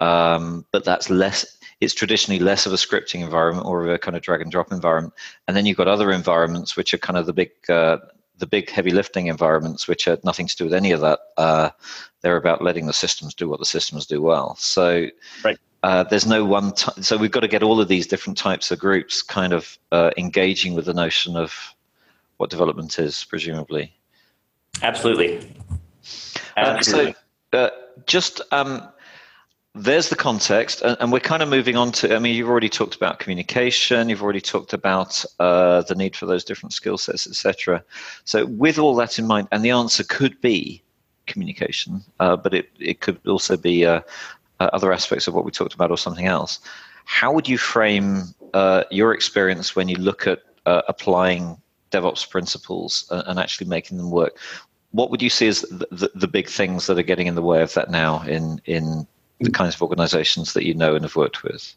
Um, 0.00 0.66
but 0.72 0.84
that's 0.84 1.10
less, 1.10 1.58
it's 1.80 1.94
traditionally 1.94 2.40
less 2.40 2.66
of 2.66 2.72
a 2.72 2.76
scripting 2.76 3.20
environment 3.20 3.66
or 3.66 3.88
a 3.88 3.98
kind 3.98 4.16
of 4.16 4.22
drag 4.22 4.40
and 4.40 4.50
drop 4.50 4.72
environment. 4.72 5.14
And 5.46 5.56
then 5.56 5.64
you've 5.64 5.76
got 5.76 5.88
other 5.88 6.10
environments 6.10 6.76
which 6.76 6.92
are 6.92 6.98
kind 6.98 7.16
of 7.16 7.26
the 7.26 7.32
big, 7.32 7.50
uh, 7.68 7.98
the 8.38 8.46
big 8.46 8.68
heavy 8.68 8.90
lifting 8.90 9.28
environments, 9.28 9.86
which 9.86 10.08
are 10.08 10.18
nothing 10.24 10.48
to 10.48 10.56
do 10.56 10.64
with 10.64 10.74
any 10.74 10.90
of 10.90 11.00
that. 11.02 11.20
Uh, 11.36 11.70
they're 12.22 12.36
about 12.36 12.62
letting 12.62 12.86
the 12.86 12.92
systems 12.92 13.34
do 13.34 13.48
what 13.48 13.60
the 13.60 13.64
systems 13.64 14.06
do 14.06 14.20
well. 14.20 14.56
So, 14.56 15.06
right 15.44 15.58
uh, 15.82 16.04
there's 16.04 16.26
no 16.26 16.44
one 16.44 16.72
t- 16.72 17.02
so 17.02 17.16
we've 17.16 17.30
got 17.30 17.40
to 17.40 17.48
get 17.48 17.62
all 17.62 17.80
of 17.80 17.88
these 17.88 18.06
different 18.06 18.38
types 18.38 18.70
of 18.70 18.78
groups 18.78 19.22
kind 19.22 19.52
of 19.52 19.78
uh, 19.90 20.10
engaging 20.16 20.74
with 20.74 20.84
the 20.84 20.94
notion 20.94 21.36
of 21.36 21.74
what 22.36 22.50
development 22.50 22.98
is 22.98 23.24
presumably. 23.24 23.92
Absolutely, 24.82 25.54
absolutely. 26.56 27.14
Uh, 27.52 27.68
so 27.68 27.70
just 28.06 28.40
um, 28.52 28.88
there's 29.74 30.08
the 30.08 30.16
context 30.16 30.82
and, 30.82 30.96
and, 31.00 31.12
we're 31.12 31.20
kind 31.20 31.42
of 31.42 31.48
moving 31.48 31.76
on 31.76 31.92
to 31.92 32.14
i 32.14 32.18
mean 32.18 32.34
you've 32.34 32.48
already 32.48 32.68
talked 32.68 32.94
about 32.94 33.18
communication 33.18 34.08
you've 34.08 34.22
already 34.22 34.40
talked 34.40 34.72
about 34.72 35.24
uh, 35.40 35.82
the 35.82 35.94
need 35.94 36.16
for 36.16 36.26
those 36.26 36.44
different 36.44 36.72
skill 36.72 36.98
sets 36.98 37.26
etc 37.26 37.82
so 38.24 38.46
with 38.46 38.78
all 38.78 38.94
that 38.94 39.18
in 39.18 39.26
mind 39.26 39.48
and 39.52 39.64
the 39.64 39.70
answer 39.70 40.04
could 40.04 40.38
be 40.40 40.82
communication, 41.26 42.02
uh, 42.20 42.36
but 42.36 42.54
it, 42.54 42.68
it 42.78 43.00
could 43.00 43.18
also 43.26 43.56
be 43.56 43.84
uh, 43.86 44.00
uh, 44.62 44.70
other 44.72 44.92
aspects 44.92 45.26
of 45.26 45.34
what 45.34 45.44
we 45.44 45.50
talked 45.50 45.74
about 45.74 45.90
or 45.90 45.98
something 45.98 46.26
else. 46.26 46.60
How 47.04 47.32
would 47.32 47.48
you 47.48 47.58
frame 47.58 48.22
uh, 48.54 48.84
your 48.90 49.12
experience 49.12 49.74
when 49.74 49.88
you 49.88 49.96
look 49.96 50.26
at 50.26 50.40
uh, 50.66 50.82
applying 50.88 51.60
DevOps 51.90 52.28
principles 52.28 53.06
and, 53.10 53.24
and, 53.26 53.38
actually 53.40 53.66
making 53.66 53.98
them 53.98 54.10
work? 54.10 54.38
What 54.92 55.10
would 55.10 55.20
you 55.20 55.30
see 55.30 55.48
as 55.48 55.62
the, 55.62 55.88
the, 55.90 56.10
the, 56.14 56.28
big 56.28 56.48
things 56.48 56.86
that 56.86 56.96
are 56.98 57.02
getting 57.02 57.26
in 57.26 57.34
the 57.34 57.42
way 57.42 57.60
of 57.62 57.74
that 57.74 57.90
now 57.90 58.22
in, 58.22 58.60
in 58.66 59.06
the 59.40 59.50
kinds 59.50 59.74
of 59.74 59.82
organizations 59.82 60.52
that 60.52 60.64
you 60.64 60.74
know 60.74 60.94
and 60.94 61.04
have 61.04 61.16
worked 61.16 61.42
with? 61.42 61.74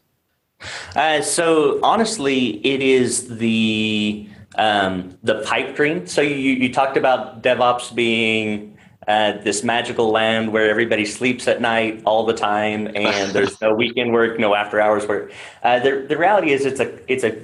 Uh, 0.94 1.22
so 1.22 1.80
honestly, 1.82 2.64
it 2.64 2.80
is 2.80 3.38
the 3.38 4.28
um, 4.56 5.18
the 5.22 5.42
pipe 5.42 5.74
dream. 5.74 6.06
So 6.06 6.22
you, 6.22 6.52
you 6.52 6.72
talked 6.72 6.96
about 6.96 7.42
DevOps 7.42 7.94
being 7.94 8.75
uh, 9.06 9.32
this 9.42 9.62
magical 9.62 10.10
land 10.10 10.52
where 10.52 10.68
everybody 10.68 11.04
sleeps 11.04 11.46
at 11.46 11.60
night 11.60 12.02
all 12.04 12.26
the 12.26 12.34
time 12.34 12.88
and 12.94 13.32
there's 13.32 13.60
no 13.60 13.74
weekend 13.82 14.12
work, 14.12 14.38
no 14.38 14.54
after 14.54 14.80
hours 14.80 15.06
work. 15.06 15.32
Uh, 15.62 15.78
the, 15.78 16.06
the 16.08 16.16
reality 16.16 16.50
is 16.50 16.66
it's 16.66 16.80
a, 16.80 16.98
it's 17.10 17.24
a 17.24 17.36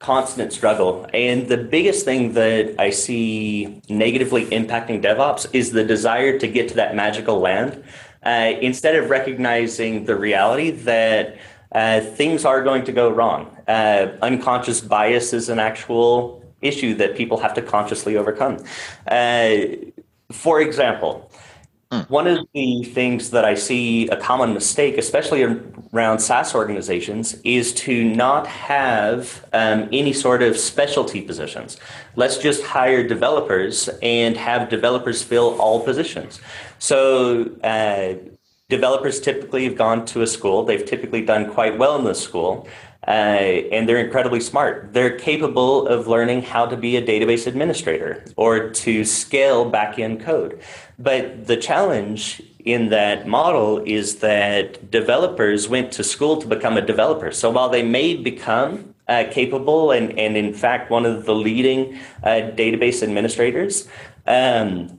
constant 0.00 0.52
struggle. 0.52 1.06
And 1.14 1.48
the 1.48 1.56
biggest 1.56 2.04
thing 2.04 2.32
that 2.34 2.74
I 2.78 2.90
see 2.90 3.80
negatively 3.88 4.46
impacting 4.46 5.02
DevOps 5.02 5.46
is 5.52 5.72
the 5.72 5.84
desire 5.84 6.38
to 6.38 6.48
get 6.48 6.68
to 6.68 6.74
that 6.74 6.94
magical 6.94 7.38
land 7.38 7.82
uh, 8.24 8.52
instead 8.60 8.96
of 8.96 9.08
recognizing 9.08 10.04
the 10.04 10.16
reality 10.16 10.72
that 10.72 11.38
uh, 11.72 12.00
things 12.00 12.44
are 12.44 12.62
going 12.62 12.84
to 12.84 12.92
go 12.92 13.10
wrong. 13.10 13.56
Uh, 13.66 14.16
unconscious 14.22 14.80
bias 14.80 15.32
is 15.32 15.48
an 15.48 15.58
actual 15.58 16.42
issue 16.60 16.94
that 16.94 17.16
people 17.16 17.38
have 17.38 17.54
to 17.54 17.62
consciously 17.62 18.16
overcome. 18.16 18.58
For 20.32 20.60
example, 20.60 21.30
Mm. 21.94 22.10
One 22.10 22.26
of 22.26 22.46
the 22.54 22.82
things 22.84 23.30
that 23.30 23.44
I 23.44 23.54
see 23.54 24.08
a 24.08 24.16
common 24.16 24.52
mistake, 24.52 24.98
especially 24.98 25.44
around 25.92 26.18
SaaS 26.18 26.54
organizations, 26.54 27.40
is 27.44 27.72
to 27.74 28.02
not 28.02 28.46
have 28.46 29.44
um, 29.52 29.88
any 29.92 30.12
sort 30.12 30.42
of 30.42 30.56
specialty 30.56 31.22
positions. 31.22 31.78
Let's 32.16 32.38
just 32.38 32.64
hire 32.64 33.06
developers 33.06 33.88
and 34.02 34.36
have 34.36 34.68
developers 34.70 35.22
fill 35.22 35.60
all 35.60 35.84
positions. 35.84 36.40
So, 36.78 37.50
uh, 37.62 38.14
developers 38.68 39.20
typically 39.20 39.64
have 39.64 39.76
gone 39.76 40.04
to 40.06 40.22
a 40.22 40.26
school, 40.26 40.64
they've 40.64 40.84
typically 40.84 41.22
done 41.22 41.52
quite 41.52 41.78
well 41.78 41.96
in 41.96 42.04
the 42.04 42.14
school. 42.14 42.66
Uh, 43.06 43.10
and 43.70 43.86
they're 43.86 43.98
incredibly 43.98 44.40
smart. 44.40 44.92
They're 44.92 45.18
capable 45.18 45.86
of 45.86 46.06
learning 46.06 46.42
how 46.42 46.64
to 46.66 46.76
be 46.76 46.96
a 46.96 47.02
database 47.02 47.46
administrator 47.46 48.24
or 48.36 48.70
to 48.70 49.04
scale 49.04 49.68
back-end 49.68 50.20
code. 50.20 50.60
But 50.98 51.46
the 51.46 51.56
challenge 51.56 52.42
in 52.64 52.88
that 52.88 53.26
model 53.26 53.82
is 53.84 54.16
that 54.16 54.90
developers 54.90 55.68
went 55.68 55.92
to 55.92 56.04
school 56.04 56.38
to 56.38 56.46
become 56.46 56.78
a 56.78 56.80
developer. 56.80 57.30
So 57.30 57.50
while 57.50 57.68
they 57.68 57.82
may 57.82 58.14
become 58.16 58.94
uh, 59.06 59.24
capable 59.30 59.90
and, 59.90 60.18
and 60.18 60.34
in 60.36 60.54
fact 60.54 60.90
one 60.90 61.04
of 61.04 61.26
the 61.26 61.34
leading 61.34 61.98
uh, 62.22 62.52
database 62.56 63.02
administrators, 63.02 63.86
um, 64.26 64.98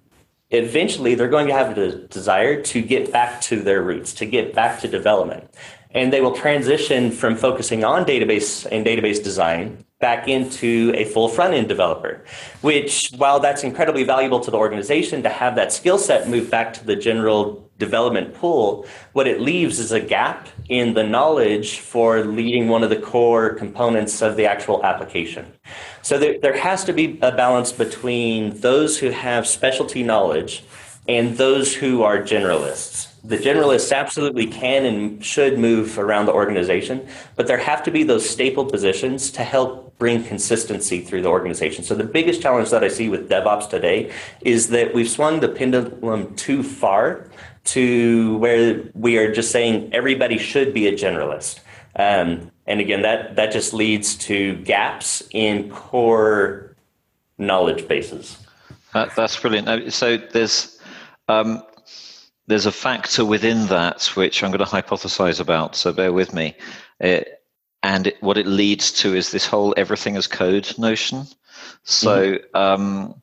eventually 0.51 1.15
they're 1.15 1.27
going 1.27 1.47
to 1.47 1.53
have 1.53 1.75
the 1.75 2.07
desire 2.09 2.61
to 2.61 2.81
get 2.83 3.11
back 3.11 3.41
to 3.41 3.61
their 3.61 3.81
roots, 3.81 4.13
to 4.13 4.27
get 4.27 4.53
back 4.53 4.79
to 4.81 4.87
development 4.87 5.49
and 5.95 6.11
they 6.11 6.21
will 6.21 6.33
transition 6.33 7.09
from 7.09 7.35
focusing 7.35 7.83
on 7.83 8.05
database 8.05 8.67
and 8.69 8.85
database 8.85 9.23
design 9.23 9.83
back 10.01 10.27
into 10.27 10.91
a 10.93 11.05
full 11.05 11.29
front 11.29 11.53
end 11.53 11.69
developer, 11.69 12.23
which, 12.61 13.11
while 13.17 13.39
that's 13.39 13.63
incredibly 13.63 14.03
valuable 14.03 14.41
to 14.41 14.51
the 14.51 14.57
organization 14.57 15.23
to 15.23 15.29
have 15.29 15.55
that 15.55 15.71
skill 15.71 15.97
set 15.97 16.27
move 16.27 16.51
back 16.51 16.73
to 16.73 16.85
the 16.85 16.97
general 16.97 17.71
development 17.77 18.33
pool, 18.33 18.85
what 19.13 19.25
it 19.25 19.39
leaves 19.39 19.79
is 19.79 19.93
a 19.93 19.99
gap 19.99 20.49
in 20.67 20.93
the 20.93 21.03
knowledge 21.03 21.79
for 21.79 22.25
leading 22.25 22.67
one 22.67 22.83
of 22.83 22.89
the 22.89 22.97
core 22.97 23.53
components 23.53 24.21
of 24.21 24.35
the 24.35 24.45
actual 24.45 24.83
application. 24.83 25.45
So 26.01 26.17
there, 26.17 26.37
there 26.39 26.57
has 26.57 26.83
to 26.85 26.93
be 26.93 27.17
a 27.21 27.31
balance 27.31 27.71
between 27.71 28.59
those 28.59 28.99
who 28.99 29.11
have 29.11 29.47
specialty 29.47 30.03
knowledge 30.03 30.63
and 31.07 31.37
those 31.37 31.73
who 31.73 32.03
are 32.03 32.19
generalists 32.19 33.14
the 33.27 33.37
generalists 33.37 33.95
absolutely 33.95 34.45
can 34.45 34.85
and 34.85 35.23
should 35.23 35.57
move 35.57 35.97
around 35.97 36.27
the 36.27 36.33
organization, 36.33 37.07
but 37.35 37.47
there 37.47 37.57
have 37.57 37.81
to 37.83 37.91
be 37.91 38.03
those 38.03 38.27
staple 38.29 38.65
positions 38.65 39.31
to 39.31 39.43
help 39.43 39.97
bring 39.97 40.23
consistency 40.23 41.01
through 41.01 41.21
the 41.21 41.29
organization. 41.29 41.83
So 41.83 41.95
the 41.95 42.03
biggest 42.03 42.41
challenge 42.41 42.69
that 42.69 42.83
I 42.83 42.89
see 42.89 43.09
with 43.09 43.29
DevOps 43.29 43.69
today 43.69 44.11
is 44.41 44.69
that 44.69 44.93
we've 44.93 45.09
swung 45.09 45.39
the 45.39 45.47
pendulum 45.47 46.35
too 46.35 46.61
far 46.63 47.29
to 47.65 48.37
where 48.37 48.83
we 48.93 49.17
are 49.17 49.33
just 49.33 49.51
saying 49.51 49.89
everybody 49.93 50.37
should 50.37 50.73
be 50.73 50.87
a 50.87 50.91
generalist. 50.91 51.59
Um, 51.95 52.51
and 52.67 52.79
again, 52.79 53.01
that, 53.03 53.37
that 53.37 53.51
just 53.51 53.73
leads 53.73 54.15
to 54.15 54.57
gaps 54.57 55.23
in 55.31 55.69
core 55.69 56.75
knowledge 57.37 57.87
bases. 57.87 58.37
That, 58.93 59.15
that's 59.15 59.39
brilliant. 59.39 59.93
So 59.93 60.17
there's 60.17 60.79
um, 61.27 61.63
there's 62.47 62.65
a 62.65 62.71
factor 62.71 63.25
within 63.25 63.67
that 63.67 64.05
which 64.15 64.43
I'm 64.43 64.51
going 64.51 64.59
to 64.59 64.65
hypothesize 64.65 65.39
about, 65.39 65.75
so 65.75 65.91
bear 65.91 66.13
with 66.13 66.33
me. 66.33 66.55
It, 66.99 67.41
and 67.83 68.07
it, 68.07 68.21
what 68.21 68.37
it 68.37 68.47
leads 68.47 68.91
to 68.93 69.15
is 69.15 69.31
this 69.31 69.45
whole 69.45 69.73
everything 69.77 70.15
as 70.15 70.27
code 70.27 70.73
notion. 70.77 71.25
So 71.83 72.37
mm-hmm. 72.37 72.57
um, 72.57 73.21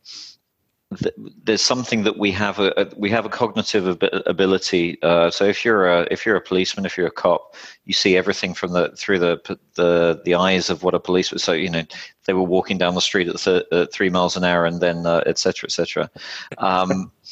th- 0.96 1.14
there's 1.44 1.62
something 1.62 2.04
that 2.04 2.18
we 2.18 2.30
have 2.32 2.58
a, 2.58 2.72
a 2.76 2.86
we 2.96 3.10
have 3.10 3.26
a 3.26 3.28
cognitive 3.28 3.88
ab- 3.88 4.22
ability. 4.26 5.02
Uh, 5.02 5.30
so 5.30 5.44
if 5.44 5.64
you're 5.64 5.88
a 5.88 6.06
if 6.10 6.24
you're 6.24 6.36
a 6.36 6.40
policeman, 6.40 6.86
if 6.86 6.96
you're 6.96 7.08
a 7.08 7.10
cop, 7.10 7.56
you 7.84 7.92
see 7.92 8.16
everything 8.16 8.54
from 8.54 8.72
the 8.72 8.90
through 8.96 9.18
the 9.18 9.58
the 9.74 10.20
the 10.24 10.34
eyes 10.34 10.70
of 10.70 10.82
what 10.82 10.94
a 10.94 11.00
policeman. 11.00 11.38
So 11.38 11.52
you 11.52 11.70
know 11.70 11.82
they 12.26 12.32
were 12.32 12.42
walking 12.42 12.78
down 12.78 12.94
the 12.94 13.00
street 13.00 13.28
at, 13.28 13.38
th- 13.38 13.66
at 13.72 13.92
three 13.92 14.10
miles 14.10 14.36
an 14.36 14.44
hour, 14.44 14.64
and 14.64 14.80
then 14.80 15.06
uh, 15.06 15.22
etc. 15.26 15.36
cetera, 15.36 15.66
et 15.66 15.72
cetera. 15.72 16.10
Um, 16.58 17.12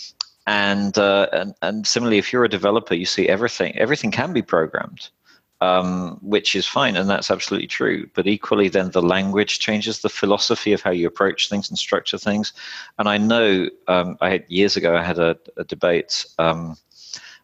and, 0.50 0.98
uh, 0.98 1.28
and 1.32 1.54
and 1.62 1.86
similarly, 1.86 2.18
if 2.18 2.32
you're 2.32 2.44
a 2.44 2.48
developer, 2.48 2.94
you 2.94 3.06
see 3.06 3.28
everything. 3.28 3.78
Everything 3.78 4.10
can 4.10 4.32
be 4.32 4.42
programmed, 4.42 5.08
um, 5.60 6.18
which 6.22 6.56
is 6.56 6.66
fine, 6.66 6.96
and 6.96 7.08
that's 7.08 7.30
absolutely 7.30 7.68
true. 7.68 8.10
But 8.14 8.26
equally, 8.26 8.68
then 8.68 8.90
the 8.90 9.00
language 9.00 9.60
changes, 9.60 10.00
the 10.00 10.08
philosophy 10.08 10.72
of 10.72 10.82
how 10.82 10.90
you 10.90 11.06
approach 11.06 11.48
things 11.48 11.70
and 11.70 11.78
structure 11.78 12.18
things. 12.18 12.52
And 12.98 13.08
I 13.08 13.16
know, 13.16 13.68
um, 13.86 14.18
I 14.20 14.30
had 14.30 14.44
years 14.48 14.76
ago, 14.76 14.96
I 14.96 15.04
had 15.04 15.20
a, 15.20 15.38
a 15.56 15.62
debate. 15.62 16.26
Um, 16.38 16.76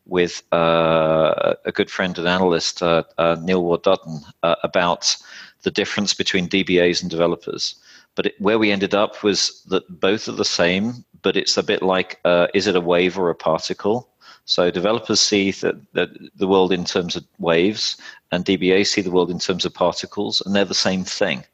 with 0.08 0.44
uh, 0.52 1.54
a 1.64 1.72
good 1.72 1.90
friend 1.90 2.16
and 2.16 2.28
analyst, 2.28 2.80
uh, 2.80 3.02
uh, 3.18 3.36
Neil 3.42 3.64
Ward 3.64 3.82
Dutton, 3.82 4.20
uh, 4.44 4.54
about 4.62 5.16
the 5.62 5.70
difference 5.72 6.14
between 6.14 6.48
DBAs 6.48 7.02
and 7.02 7.10
developers. 7.10 7.75
But 8.16 8.26
it, 8.26 8.40
where 8.40 8.58
we 8.58 8.73
ended 8.73 8.94
up 8.94 9.23
was 9.23 9.62
that 9.68 10.00
both 10.00 10.28
are 10.28 10.32
the 10.32 10.44
same, 10.44 11.04
but 11.23 11.37
it's 11.37 11.56
a 11.56 11.62
bit 11.62 11.82
like 11.82 12.18
uh, 12.25 12.49
is 12.54 12.66
it 12.66 12.75
a 12.75 12.80
wave 12.80 13.18
or 13.18 13.30
a 13.30 13.35
particle? 13.35 14.08
So 14.46 14.70
developers 14.70 15.20
see 15.20 15.50
that, 15.50 15.75
that 15.92 16.11
the 16.37 16.46
world 16.46 16.73
in 16.73 16.85
terms 16.85 17.16
of 17.16 17.25
waves, 17.38 17.96
and 18.32 18.44
DBA 18.44 18.87
see 18.87 19.00
the 19.02 19.11
world 19.11 19.30
in 19.30 19.38
terms 19.38 19.64
of 19.64 19.75
particles, 19.75 20.40
and 20.40 20.54
they're 20.54 20.64
the 20.64 20.75
same 20.75 21.04
thing. 21.04 21.44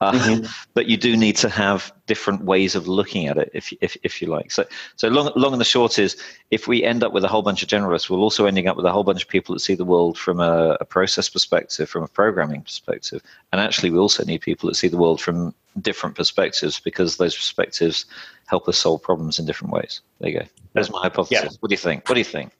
Uh, 0.00 0.12
mm-hmm. 0.12 0.46
But 0.74 0.86
you 0.86 0.96
do 0.96 1.16
need 1.16 1.36
to 1.36 1.50
have 1.50 1.92
different 2.06 2.44
ways 2.44 2.74
of 2.74 2.88
looking 2.88 3.26
at 3.26 3.36
it, 3.36 3.50
if, 3.52 3.72
if, 3.82 3.96
if 4.02 4.22
you 4.22 4.28
like. 4.28 4.50
So, 4.50 4.64
so 4.96 5.08
long, 5.08 5.30
long 5.36 5.52
and 5.52 5.60
the 5.60 5.66
short 5.66 5.98
is, 5.98 6.16
if 6.50 6.66
we 6.66 6.82
end 6.82 7.04
up 7.04 7.12
with 7.12 7.24
a 7.24 7.28
whole 7.28 7.42
bunch 7.42 7.62
of 7.62 7.68
generalists, 7.68 8.08
we're 8.08 8.16
also 8.16 8.46
ending 8.46 8.66
up 8.66 8.76
with 8.76 8.86
a 8.86 8.92
whole 8.92 9.04
bunch 9.04 9.22
of 9.22 9.28
people 9.28 9.54
that 9.54 9.60
see 9.60 9.74
the 9.74 9.84
world 9.84 10.16
from 10.18 10.40
a, 10.40 10.78
a 10.80 10.84
process 10.86 11.28
perspective, 11.28 11.90
from 11.90 12.02
a 12.02 12.08
programming 12.08 12.62
perspective, 12.62 13.22
and 13.52 13.60
actually, 13.60 13.90
we 13.90 13.98
also 13.98 14.24
need 14.24 14.40
people 14.40 14.68
that 14.68 14.76
see 14.76 14.88
the 14.88 14.96
world 14.96 15.20
from 15.20 15.54
different 15.80 16.16
perspectives 16.16 16.80
because 16.80 17.16
those 17.16 17.34
perspectives 17.34 18.06
help 18.46 18.68
us 18.68 18.78
solve 18.78 19.02
problems 19.02 19.38
in 19.38 19.46
different 19.46 19.72
ways. 19.72 20.00
There 20.20 20.30
you 20.30 20.40
go. 20.40 20.46
There's 20.72 20.90
my 20.90 21.00
hypothesis. 21.00 21.44
Yeah. 21.44 21.56
What 21.60 21.68
do 21.68 21.72
you 21.72 21.78
think? 21.78 22.08
What 22.08 22.14
do 22.14 22.20
you 22.20 22.24
think? 22.24 22.52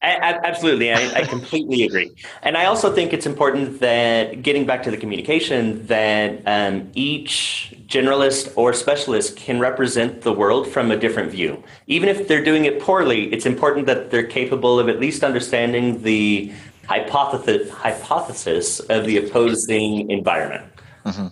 Absolutely, 0.00 0.92
I, 0.92 1.12
I, 1.12 1.24
completely 1.24 1.82
agree, 1.82 2.12
and 2.44 2.56
I 2.56 2.66
also 2.66 2.94
think 2.94 3.12
it's 3.12 3.26
important 3.26 3.80
that 3.80 4.42
getting 4.42 4.64
back 4.64 4.84
to 4.84 4.92
the 4.92 4.96
communication, 4.96 5.84
that 5.88 6.40
um, 6.46 6.88
each 6.94 7.74
generalist 7.88 8.52
or 8.54 8.72
specialist 8.72 9.36
can 9.36 9.58
represent 9.58 10.20
the 10.20 10.32
world 10.32 10.68
from 10.68 10.92
a 10.92 10.96
different 10.96 11.32
view. 11.32 11.64
Even 11.88 12.08
if 12.08 12.28
they're 12.28 12.44
doing 12.44 12.64
it 12.64 12.78
poorly, 12.78 13.24
it's 13.32 13.44
important 13.44 13.86
that 13.86 14.12
they're 14.12 14.26
capable 14.26 14.78
of 14.78 14.88
at 14.88 15.00
least 15.00 15.24
understanding 15.24 16.00
the 16.02 16.52
hypothesis 16.86 17.68
hypothesis 17.70 18.78
of 18.78 19.04
the 19.04 19.16
opposing 19.16 20.08
environment. 20.12 20.64
Mm-hmm. 21.04 21.26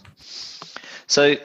So, 1.07 1.37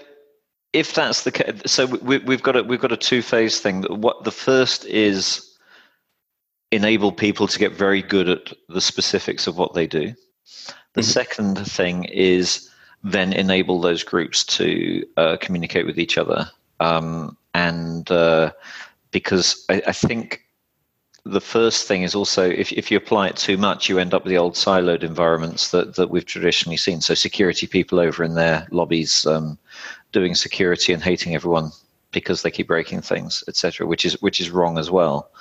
if 0.74 0.94
that's 0.94 1.24
the 1.24 1.32
case, 1.32 1.62
so 1.66 1.86
we, 1.86 2.20
have 2.20 2.44
got 2.44 2.56
a 2.56 2.64
we've 2.64 2.80
got 2.80 2.92
a 2.92 2.98
two 2.98 3.22
phase 3.22 3.60
thing. 3.60 3.84
What 3.84 4.24
the 4.24 4.32
first 4.32 4.86
is 4.86 5.48
enable 6.72 7.12
people 7.12 7.48
to 7.48 7.60
get 7.60 7.74
very 7.74 8.02
good 8.02 8.30
at 8.30 8.54
the 8.70 8.82
specifics 8.82 9.48
of 9.48 9.58
what 9.58 9.74
they 9.74 9.86
do. 9.86 10.14
The 10.94 11.02
mm-hmm. 11.02 11.10
second 11.10 11.56
thing 11.68 12.06
is 12.06 12.70
then 13.04 13.34
enable 13.34 13.82
those 13.82 14.04
groups 14.04 14.44
to 14.46 15.06
uh, 15.18 15.38
communicate 15.42 15.86
with 15.86 16.00
each 16.00 16.18
other. 16.18 16.50
Um, 16.80 17.38
and 17.54 18.10
uh, 18.10 18.52
because 19.12 19.66
I, 19.70 19.82
I, 19.88 19.92
think 19.92 20.44
the 21.26 21.42
first 21.42 21.88
thing 21.88 22.02
is 22.02 22.16
also 22.16 22.50
if, 22.50 22.72
if 22.72 22.90
you 22.90 22.98
apply 22.98 23.28
it 23.28 23.36
too 23.36 23.58
much, 23.58 23.88
you 23.88 24.00
end 24.00 24.14
up 24.14 24.24
with 24.24 24.32
the 24.32 24.38
old 24.38 24.56
siloed 24.56 25.04
environments 25.04 25.72
that, 25.72 25.96
that 25.96 26.10
we've 26.10 26.26
traditionally 26.26 26.78
seen. 26.78 27.02
So 27.02 27.14
security 27.14 27.68
people 27.68 28.00
over 28.00 28.24
in 28.24 28.34
their 28.34 28.68
lobbies 28.72 29.26
um, 29.28 29.58
doing 30.12 30.34
security 30.34 30.94
and 30.94 31.04
hating 31.04 31.36
everyone 31.36 31.72
because 32.12 32.42
they 32.42 32.52
keep 32.52 32.68
breaking 32.68 33.02
things, 33.02 33.44
etc., 33.48 33.88
which 33.88 34.06
is 34.06 34.22
which 34.22 34.42
is 34.42 34.50
wrong 34.50 34.78
as 34.78 34.90
well. 34.92 35.32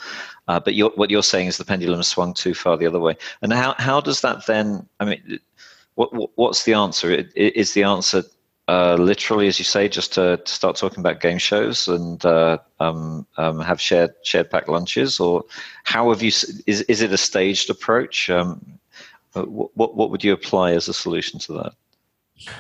Uh, 0.49 0.61
but 0.61 0.75
you're, 0.75 0.91
what 0.91 1.11
you're 1.11 1.23
saying 1.23 1.49
is 1.49 1.57
the 1.57 1.65
pendulum 1.65 2.03
swung 2.03 2.35
too 2.35 2.55
far 2.55 2.77
the 2.77 2.87
other 2.87 3.01
way. 3.01 3.17
And 3.43 3.53
how 3.53 3.75
how 3.79 4.01
does 4.01 4.21
that 4.21 4.47
then? 4.47 4.87
I 5.01 5.07
mean, 5.07 5.41
what, 5.95 6.13
what 6.13 6.31
what's 6.37 6.65
the 6.65 6.75
answer? 6.75 7.11
Is 7.35 7.73
the 7.73 7.85
answer 7.85 8.23
uh, 8.71 8.95
literally, 9.00 9.49
as 9.49 9.59
you 9.59 9.65
say, 9.65 9.89
just 9.89 10.12
to, 10.12 10.37
to, 10.37 10.53
start 10.53 10.77
talking 10.77 11.00
about 11.00 11.19
game 11.19 11.39
shows 11.39 11.89
and 11.89 12.25
uh, 12.25 12.57
um, 12.79 13.27
um, 13.37 13.59
have 13.59 13.81
shared 13.81 14.12
shared 14.23 14.49
packed 14.49 14.69
lunches, 14.69 15.19
or 15.19 15.45
how 15.83 16.09
have 16.11 16.23
you? 16.23 16.29
Is 16.29 16.83
is 16.83 17.00
it 17.00 17.12
a 17.12 17.17
staged 17.17 17.69
approach? 17.69 18.31
Um, 18.31 18.79
uh, 19.35 19.43
what 19.43 19.97
what 19.97 20.12
would 20.12 20.23
you 20.23 20.33
apply 20.33 20.71
as 20.71 20.87
a 20.87 20.95
solution 20.95 21.41
to 21.41 21.53
that? 21.55 21.73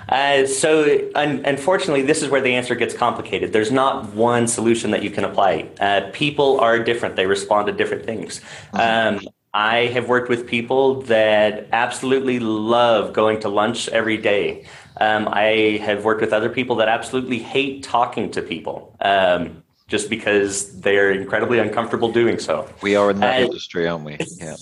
Uh, 0.08 0.46
so, 0.48 1.08
un- 1.14 1.42
unfortunately, 1.44 2.02
this 2.02 2.22
is 2.22 2.28
where 2.28 2.40
the 2.40 2.56
answer 2.56 2.74
gets 2.74 2.92
complicated. 2.92 3.52
There's 3.52 3.70
not 3.70 4.12
one 4.12 4.48
solution 4.48 4.90
that 4.90 5.04
you 5.04 5.10
can 5.10 5.24
apply. 5.24 5.68
Uh, 5.78 6.10
people 6.12 6.58
are 6.58 6.80
different, 6.82 7.14
they 7.14 7.26
respond 7.26 7.68
to 7.68 7.72
different 7.72 8.04
things. 8.04 8.40
Mm-hmm. 8.74 9.26
Um, 9.26 9.28
I 9.52 9.86
have 9.86 10.08
worked 10.08 10.28
with 10.28 10.46
people 10.46 11.02
that 11.02 11.66
absolutely 11.72 12.38
love 12.38 13.12
going 13.12 13.40
to 13.40 13.48
lunch 13.48 13.88
every 13.88 14.16
day. 14.16 14.66
Um, 14.98 15.28
I 15.30 15.80
have 15.82 16.04
worked 16.04 16.20
with 16.20 16.32
other 16.32 16.48
people 16.48 16.76
that 16.76 16.88
absolutely 16.88 17.38
hate 17.38 17.82
talking 17.82 18.30
to 18.32 18.42
people. 18.42 18.96
Um, 19.00 19.62
just 19.90 20.08
because 20.08 20.80
they're 20.80 21.10
incredibly 21.10 21.58
uncomfortable 21.58 22.12
doing 22.12 22.38
so. 22.38 22.68
We 22.80 22.94
are 22.94 23.10
in 23.10 23.18
that 23.20 23.40
uh, 23.42 23.46
industry, 23.46 23.88
aren't 23.88 24.04
we? 24.04 24.18
Yeah. 24.38 24.54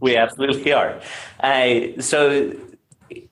we 0.00 0.16
absolutely 0.16 0.72
are. 0.72 1.00
Uh, 1.38 2.00
so 2.00 2.52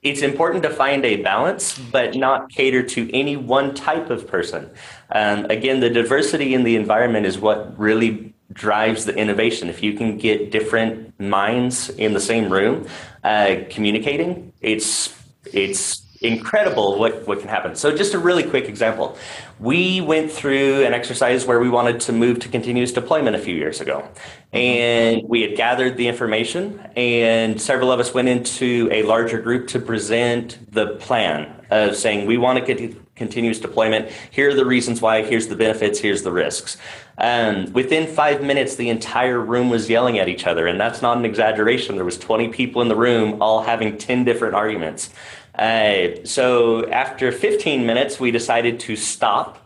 it's 0.02 0.22
important 0.22 0.62
to 0.62 0.70
find 0.70 1.04
a 1.04 1.22
balance, 1.22 1.76
but 1.78 2.14
not 2.14 2.50
cater 2.50 2.82
to 2.84 3.10
any 3.12 3.36
one 3.36 3.74
type 3.74 4.10
of 4.10 4.28
person. 4.28 4.70
Um, 5.10 5.46
again, 5.46 5.80
the 5.80 5.90
diversity 5.90 6.54
in 6.54 6.62
the 6.62 6.76
environment 6.76 7.26
is 7.26 7.38
what 7.38 7.76
really 7.78 8.32
drives 8.52 9.04
the 9.04 9.14
innovation. 9.16 9.68
If 9.68 9.82
you 9.82 9.94
can 9.94 10.16
get 10.16 10.52
different 10.52 11.18
minds 11.18 11.90
in 11.90 12.12
the 12.12 12.20
same 12.20 12.52
room 12.52 12.86
uh, 13.24 13.56
communicating, 13.70 14.52
it's 14.60 15.12
it's 15.52 16.03
incredible 16.24 16.98
what, 16.98 17.26
what 17.26 17.40
can 17.40 17.48
happen. 17.48 17.76
So, 17.76 17.94
just 17.94 18.14
a 18.14 18.18
really 18.18 18.42
quick 18.42 18.68
example. 18.68 19.16
We 19.60 20.00
went 20.00 20.32
through 20.32 20.84
an 20.84 20.94
exercise 20.94 21.46
where 21.46 21.60
we 21.60 21.68
wanted 21.68 22.00
to 22.00 22.12
move 22.12 22.40
to 22.40 22.48
continuous 22.48 22.92
deployment 22.92 23.36
a 23.36 23.38
few 23.38 23.54
years 23.54 23.80
ago. 23.80 24.08
And 24.52 25.22
we 25.28 25.42
had 25.42 25.56
gathered 25.56 25.96
the 25.96 26.08
information, 26.08 26.80
and 26.96 27.60
several 27.60 27.92
of 27.92 28.00
us 28.00 28.14
went 28.14 28.28
into 28.28 28.88
a 28.90 29.02
larger 29.02 29.40
group 29.40 29.68
to 29.68 29.78
present 29.78 30.58
the 30.72 30.96
plan 30.96 31.64
of 31.70 31.96
saying, 31.96 32.26
we 32.26 32.38
want 32.38 32.64
to 32.64 32.74
get 32.74 33.16
continuous 33.16 33.60
deployment. 33.60 34.10
Here 34.30 34.50
are 34.50 34.54
the 34.54 34.64
reasons 34.64 35.00
why, 35.00 35.22
here's 35.22 35.48
the 35.48 35.56
benefits, 35.56 35.98
here's 35.98 36.22
the 36.22 36.32
risks. 36.32 36.76
Um, 37.18 37.72
within 37.72 38.12
five 38.12 38.42
minutes, 38.42 38.74
the 38.76 38.88
entire 38.88 39.40
room 39.40 39.70
was 39.70 39.88
yelling 39.88 40.18
at 40.18 40.28
each 40.28 40.46
other, 40.46 40.66
and 40.66 40.80
that's 40.80 41.00
not 41.00 41.16
an 41.16 41.24
exaggeration. 41.24 41.94
There 41.94 42.04
was 42.04 42.18
20 42.18 42.48
people 42.48 42.82
in 42.82 42.88
the 42.88 42.96
room, 42.96 43.40
all 43.40 43.62
having 43.62 43.96
10 43.96 44.24
different 44.24 44.54
arguments. 44.54 45.10
Uh, 45.54 46.24
so 46.24 46.88
after 46.90 47.30
15 47.30 47.86
minutes, 47.86 48.18
we 48.18 48.30
decided 48.30 48.80
to 48.80 48.96
stop 48.96 49.58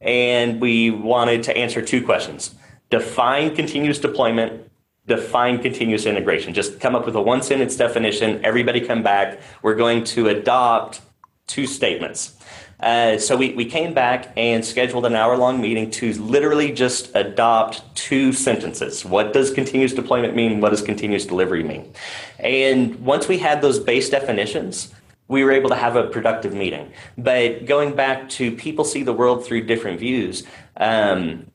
and 0.00 0.60
we 0.60 0.90
wanted 0.90 1.42
to 1.44 1.56
answer 1.56 1.80
two 1.80 2.04
questions. 2.04 2.54
Define 2.90 3.54
continuous 3.56 3.98
deployment, 3.98 4.70
define 5.06 5.62
continuous 5.62 6.06
integration. 6.06 6.52
Just 6.52 6.80
come 6.80 6.94
up 6.94 7.06
with 7.06 7.14
a 7.14 7.22
one 7.22 7.42
sentence 7.42 7.76
definition. 7.76 8.44
Everybody 8.44 8.80
come 8.80 9.02
back. 9.02 9.40
We're 9.62 9.74
going 9.74 10.04
to 10.04 10.28
adopt 10.28 11.00
two 11.46 11.66
statements. 11.66 12.36
Uh, 12.84 13.16
so 13.18 13.34
we, 13.34 13.54
we 13.54 13.64
came 13.64 13.94
back 13.94 14.30
and 14.36 14.62
scheduled 14.62 15.06
an 15.06 15.14
hour 15.14 15.38
long 15.38 15.58
meeting 15.58 15.90
to 15.90 16.12
literally 16.22 16.70
just 16.70 17.10
adopt 17.14 17.82
two 17.94 18.30
sentences. 18.30 19.06
What 19.06 19.32
does 19.32 19.50
continuous 19.50 19.94
deployment 19.94 20.36
mean? 20.36 20.60
What 20.60 20.68
does 20.68 20.82
continuous 20.82 21.24
delivery 21.24 21.62
mean? 21.62 21.94
And 22.38 22.94
once 22.96 23.26
we 23.26 23.38
had 23.38 23.62
those 23.62 23.78
base 23.78 24.10
definitions, 24.10 24.92
we 25.28 25.42
were 25.44 25.52
able 25.52 25.70
to 25.70 25.76
have 25.76 25.96
a 25.96 26.08
productive 26.08 26.52
meeting. 26.52 26.92
But 27.16 27.64
going 27.64 27.96
back 27.96 28.28
to 28.30 28.52
people 28.52 28.84
see 28.84 29.02
the 29.02 29.14
world 29.14 29.46
through 29.46 29.64
different 29.64 29.98
views, 29.98 30.44
um, 30.76 31.50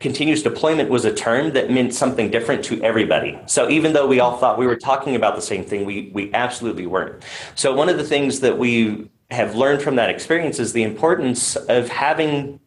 continuous 0.00 0.42
deployment 0.42 0.90
was 0.90 1.04
a 1.04 1.14
term 1.14 1.52
that 1.52 1.70
meant 1.70 1.94
something 1.94 2.28
different 2.28 2.64
to 2.64 2.82
everybody. 2.82 3.38
So 3.46 3.70
even 3.70 3.92
though 3.92 4.08
we 4.08 4.18
all 4.18 4.36
thought 4.38 4.58
we 4.58 4.66
were 4.66 4.76
talking 4.76 5.14
about 5.14 5.36
the 5.36 5.42
same 5.42 5.64
thing, 5.64 5.84
we, 5.84 6.10
we 6.12 6.34
absolutely 6.34 6.88
weren't. 6.88 7.22
So 7.54 7.72
one 7.72 7.88
of 7.88 7.98
the 7.98 8.04
things 8.04 8.40
that 8.40 8.58
we 8.58 9.08
have 9.30 9.54
learned 9.54 9.82
from 9.82 9.96
that 9.96 10.10
experience 10.10 10.58
is 10.58 10.72
the 10.72 10.82
importance 10.82 11.56
of 11.56 11.88
having 11.88 12.60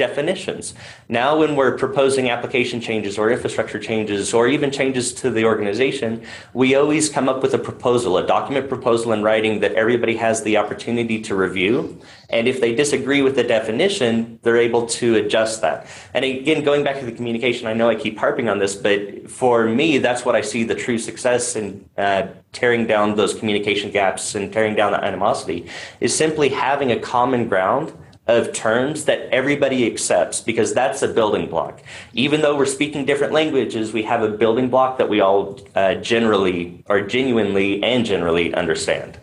definitions. 0.00 0.72
Now, 1.10 1.38
when 1.38 1.56
we're 1.56 1.76
proposing 1.76 2.30
application 2.30 2.80
changes 2.80 3.18
or 3.18 3.30
infrastructure 3.30 3.78
changes 3.78 4.32
or 4.32 4.48
even 4.48 4.70
changes 4.70 5.12
to 5.20 5.30
the 5.30 5.44
organization, 5.44 6.24
we 6.54 6.74
always 6.74 7.10
come 7.10 7.28
up 7.28 7.42
with 7.42 7.52
a 7.52 7.58
proposal, 7.58 8.16
a 8.16 8.26
document 8.26 8.70
proposal 8.70 9.12
in 9.12 9.22
writing 9.22 9.60
that 9.60 9.72
everybody 9.74 10.16
has 10.16 10.42
the 10.42 10.56
opportunity 10.56 11.20
to 11.20 11.34
review. 11.34 12.00
And 12.30 12.48
if 12.48 12.62
they 12.62 12.74
disagree 12.74 13.20
with 13.20 13.36
the 13.36 13.44
definition, 13.44 14.38
they're 14.42 14.64
able 14.68 14.86
to 15.00 15.16
adjust 15.16 15.60
that. 15.60 15.86
And 16.14 16.24
again, 16.24 16.64
going 16.64 16.82
back 16.82 16.98
to 17.00 17.04
the 17.04 17.12
communication, 17.12 17.66
I 17.66 17.74
know 17.74 17.90
I 17.90 17.94
keep 17.94 18.16
harping 18.16 18.48
on 18.48 18.58
this, 18.58 18.74
but 18.74 19.30
for 19.30 19.66
me, 19.66 19.98
that's 19.98 20.24
what 20.24 20.34
I 20.34 20.40
see 20.40 20.64
the 20.64 20.74
true 20.74 20.98
success 20.98 21.56
in 21.56 21.84
uh, 21.98 22.28
tearing 22.52 22.86
down 22.86 23.16
those 23.16 23.34
communication 23.34 23.90
gaps 23.90 24.34
and 24.34 24.50
tearing 24.50 24.74
down 24.74 24.92
the 24.92 25.04
animosity 25.04 25.68
is 26.00 26.16
simply 26.16 26.48
having 26.48 26.90
a 26.90 26.98
common 26.98 27.48
ground 27.48 27.92
of 28.30 28.52
terms 28.52 29.04
that 29.06 29.20
everybody 29.32 29.86
accepts 29.86 30.40
because 30.40 30.72
that's 30.72 31.02
a 31.02 31.08
building 31.08 31.48
block. 31.48 31.82
Even 32.12 32.40
though 32.40 32.56
we're 32.56 32.64
speaking 32.64 33.04
different 33.04 33.32
languages, 33.32 33.92
we 33.92 34.02
have 34.04 34.22
a 34.22 34.28
building 34.28 34.70
block 34.70 34.98
that 34.98 35.08
we 35.08 35.20
all 35.20 35.60
uh, 35.74 35.94
generally 35.96 36.82
or 36.88 37.00
genuinely 37.00 37.82
and 37.82 38.06
generally 38.06 38.54
understand. 38.54 39.18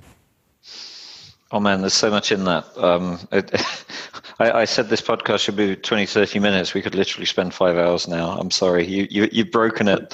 Oh 1.52 1.62
man, 1.62 1.80
there's 1.80 1.94
so 1.94 2.10
much 2.10 2.32
in 2.34 2.44
that. 2.44 2.66
Um, 2.78 3.20
it, 3.32 3.50
I, 4.40 4.52
I, 4.52 4.66
said 4.66 4.90
this 4.90 5.02
podcast 5.02 5.40
should 5.40 5.56
be 5.56 5.76
20, 5.76 6.06
30 6.06 6.40
minutes. 6.40 6.74
We 6.74 6.82
could 6.82 6.94
literally 6.94 7.26
spend 7.26 7.54
five 7.54 7.78
hours 7.78 8.08
now. 8.08 8.38
I'm 8.38 8.52
sorry, 8.52 8.86
you, 8.86 9.08
you 9.10 9.28
you've 9.32 9.52
broken 9.52 9.88
it. 9.88 10.14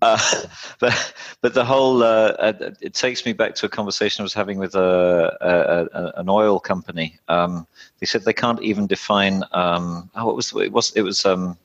Uh, 0.00 0.18
but 0.78 1.14
but 1.40 1.54
the 1.54 1.64
whole 1.64 2.02
uh, 2.02 2.32
uh, 2.38 2.70
it 2.80 2.94
takes 2.94 3.26
me 3.26 3.32
back 3.32 3.54
to 3.56 3.66
a 3.66 3.68
conversation 3.68 4.22
I 4.22 4.24
was 4.24 4.34
having 4.34 4.58
with 4.58 4.74
a, 4.74 5.36
a, 5.40 5.98
a 5.98 6.20
an 6.20 6.28
oil 6.28 6.60
company. 6.60 7.18
Um, 7.28 7.66
they 8.00 8.06
said 8.06 8.24
they 8.24 8.32
can't 8.32 8.62
even 8.62 8.86
define. 8.86 9.42
Um, 9.52 10.10
oh, 10.14 10.30
it 10.30 10.36
was 10.36 10.54
it 10.56 10.72
was 10.72 10.92
it 10.92 11.02
was 11.02 11.26
um, 11.26 11.58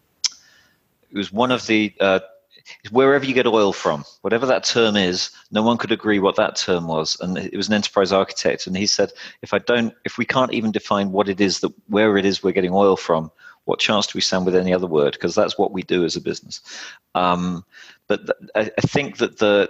it 1.12 1.18
was 1.18 1.32
one 1.32 1.52
of 1.52 1.66
the 1.68 1.94
uh, 2.00 2.20
wherever 2.92 3.26
you 3.26 3.34
get 3.34 3.48
oil 3.48 3.74
from, 3.74 4.04
whatever 4.22 4.46
that 4.46 4.64
term 4.64 4.96
is, 4.96 5.32
no 5.52 5.62
one 5.62 5.78
could 5.78 5.92
agree 5.92 6.20
what 6.20 6.36
that 6.36 6.56
term 6.56 6.88
was. 6.88 7.18
And 7.20 7.38
it 7.38 7.56
was 7.58 7.68
an 7.68 7.74
enterprise 7.74 8.12
architect, 8.12 8.68
and 8.68 8.76
he 8.76 8.88
said, 8.88 9.12
if 9.42 9.54
I 9.54 9.60
don't, 9.60 9.94
if 10.06 10.18
we 10.18 10.26
can't 10.26 10.54
even 10.54 10.72
define 10.72 11.12
what 11.12 11.30
it 11.30 11.42
is 11.42 11.60
that 11.60 11.74
where 11.88 12.18
it 12.18 12.26
is 12.26 12.44
we're 12.44 12.52
getting 12.52 12.74
oil 12.74 12.96
from, 12.96 13.32
what 13.66 13.80
chance 13.80 14.08
do 14.08 14.12
we 14.16 14.22
stand 14.22 14.46
with 14.46 14.56
any 14.56 14.74
other 14.74 14.88
word? 14.88 15.14
Because 15.14 15.36
that's 15.36 15.58
what 15.58 15.72
we 15.72 15.84
do 15.84 16.04
as 16.04 16.16
a 16.16 16.22
business. 16.22 16.62
Um, 17.16 17.64
but 18.08 18.26
th- 18.26 18.52
I, 18.56 18.72
I 18.78 18.82
think 18.82 19.18
that 19.18 19.40
the 19.40 19.70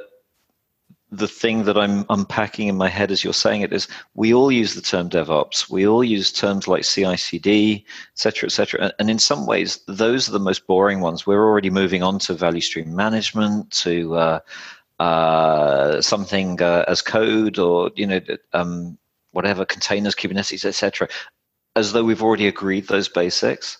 the 1.15 1.27
thing 1.27 1.63
that 1.65 1.77
I'm 1.77 2.05
unpacking 2.09 2.67
in 2.67 2.75
my 2.75 2.89
head 2.89 3.11
as 3.11 3.23
you're 3.23 3.33
saying 3.33 3.61
it 3.61 3.71
is 3.71 3.87
we 4.15 4.33
all 4.33 4.51
use 4.51 4.73
the 4.73 4.81
term 4.81 5.09
DevOps. 5.09 5.69
We 5.69 5.87
all 5.87 6.03
use 6.03 6.31
terms 6.31 6.67
like 6.67 6.83
CI/CD, 6.83 7.85
et 7.85 8.19
cetera, 8.19 8.47
et 8.47 8.51
cetera. 8.51 8.91
And 8.97 9.09
in 9.09 9.19
some 9.19 9.45
ways, 9.45 9.79
those 9.87 10.27
are 10.27 10.31
the 10.31 10.39
most 10.39 10.65
boring 10.65 11.01
ones. 11.01 11.27
We're 11.27 11.45
already 11.45 11.69
moving 11.69 12.01
on 12.01 12.17
to 12.19 12.33
value 12.33 12.61
stream 12.61 12.95
management, 12.95 13.71
to 13.83 14.15
uh, 14.15 14.39
uh, 14.99 16.01
something 16.01 16.61
uh, 16.61 16.85
as 16.87 17.01
code, 17.01 17.59
or 17.59 17.91
you 17.95 18.07
know, 18.07 18.21
um, 18.53 18.97
whatever 19.31 19.65
containers, 19.65 20.15
Kubernetes, 20.15 20.65
etc. 20.65 21.07
As 21.75 21.93
though 21.93 22.03
we've 22.03 22.23
already 22.23 22.47
agreed 22.47 22.87
those 22.87 23.07
basics. 23.07 23.77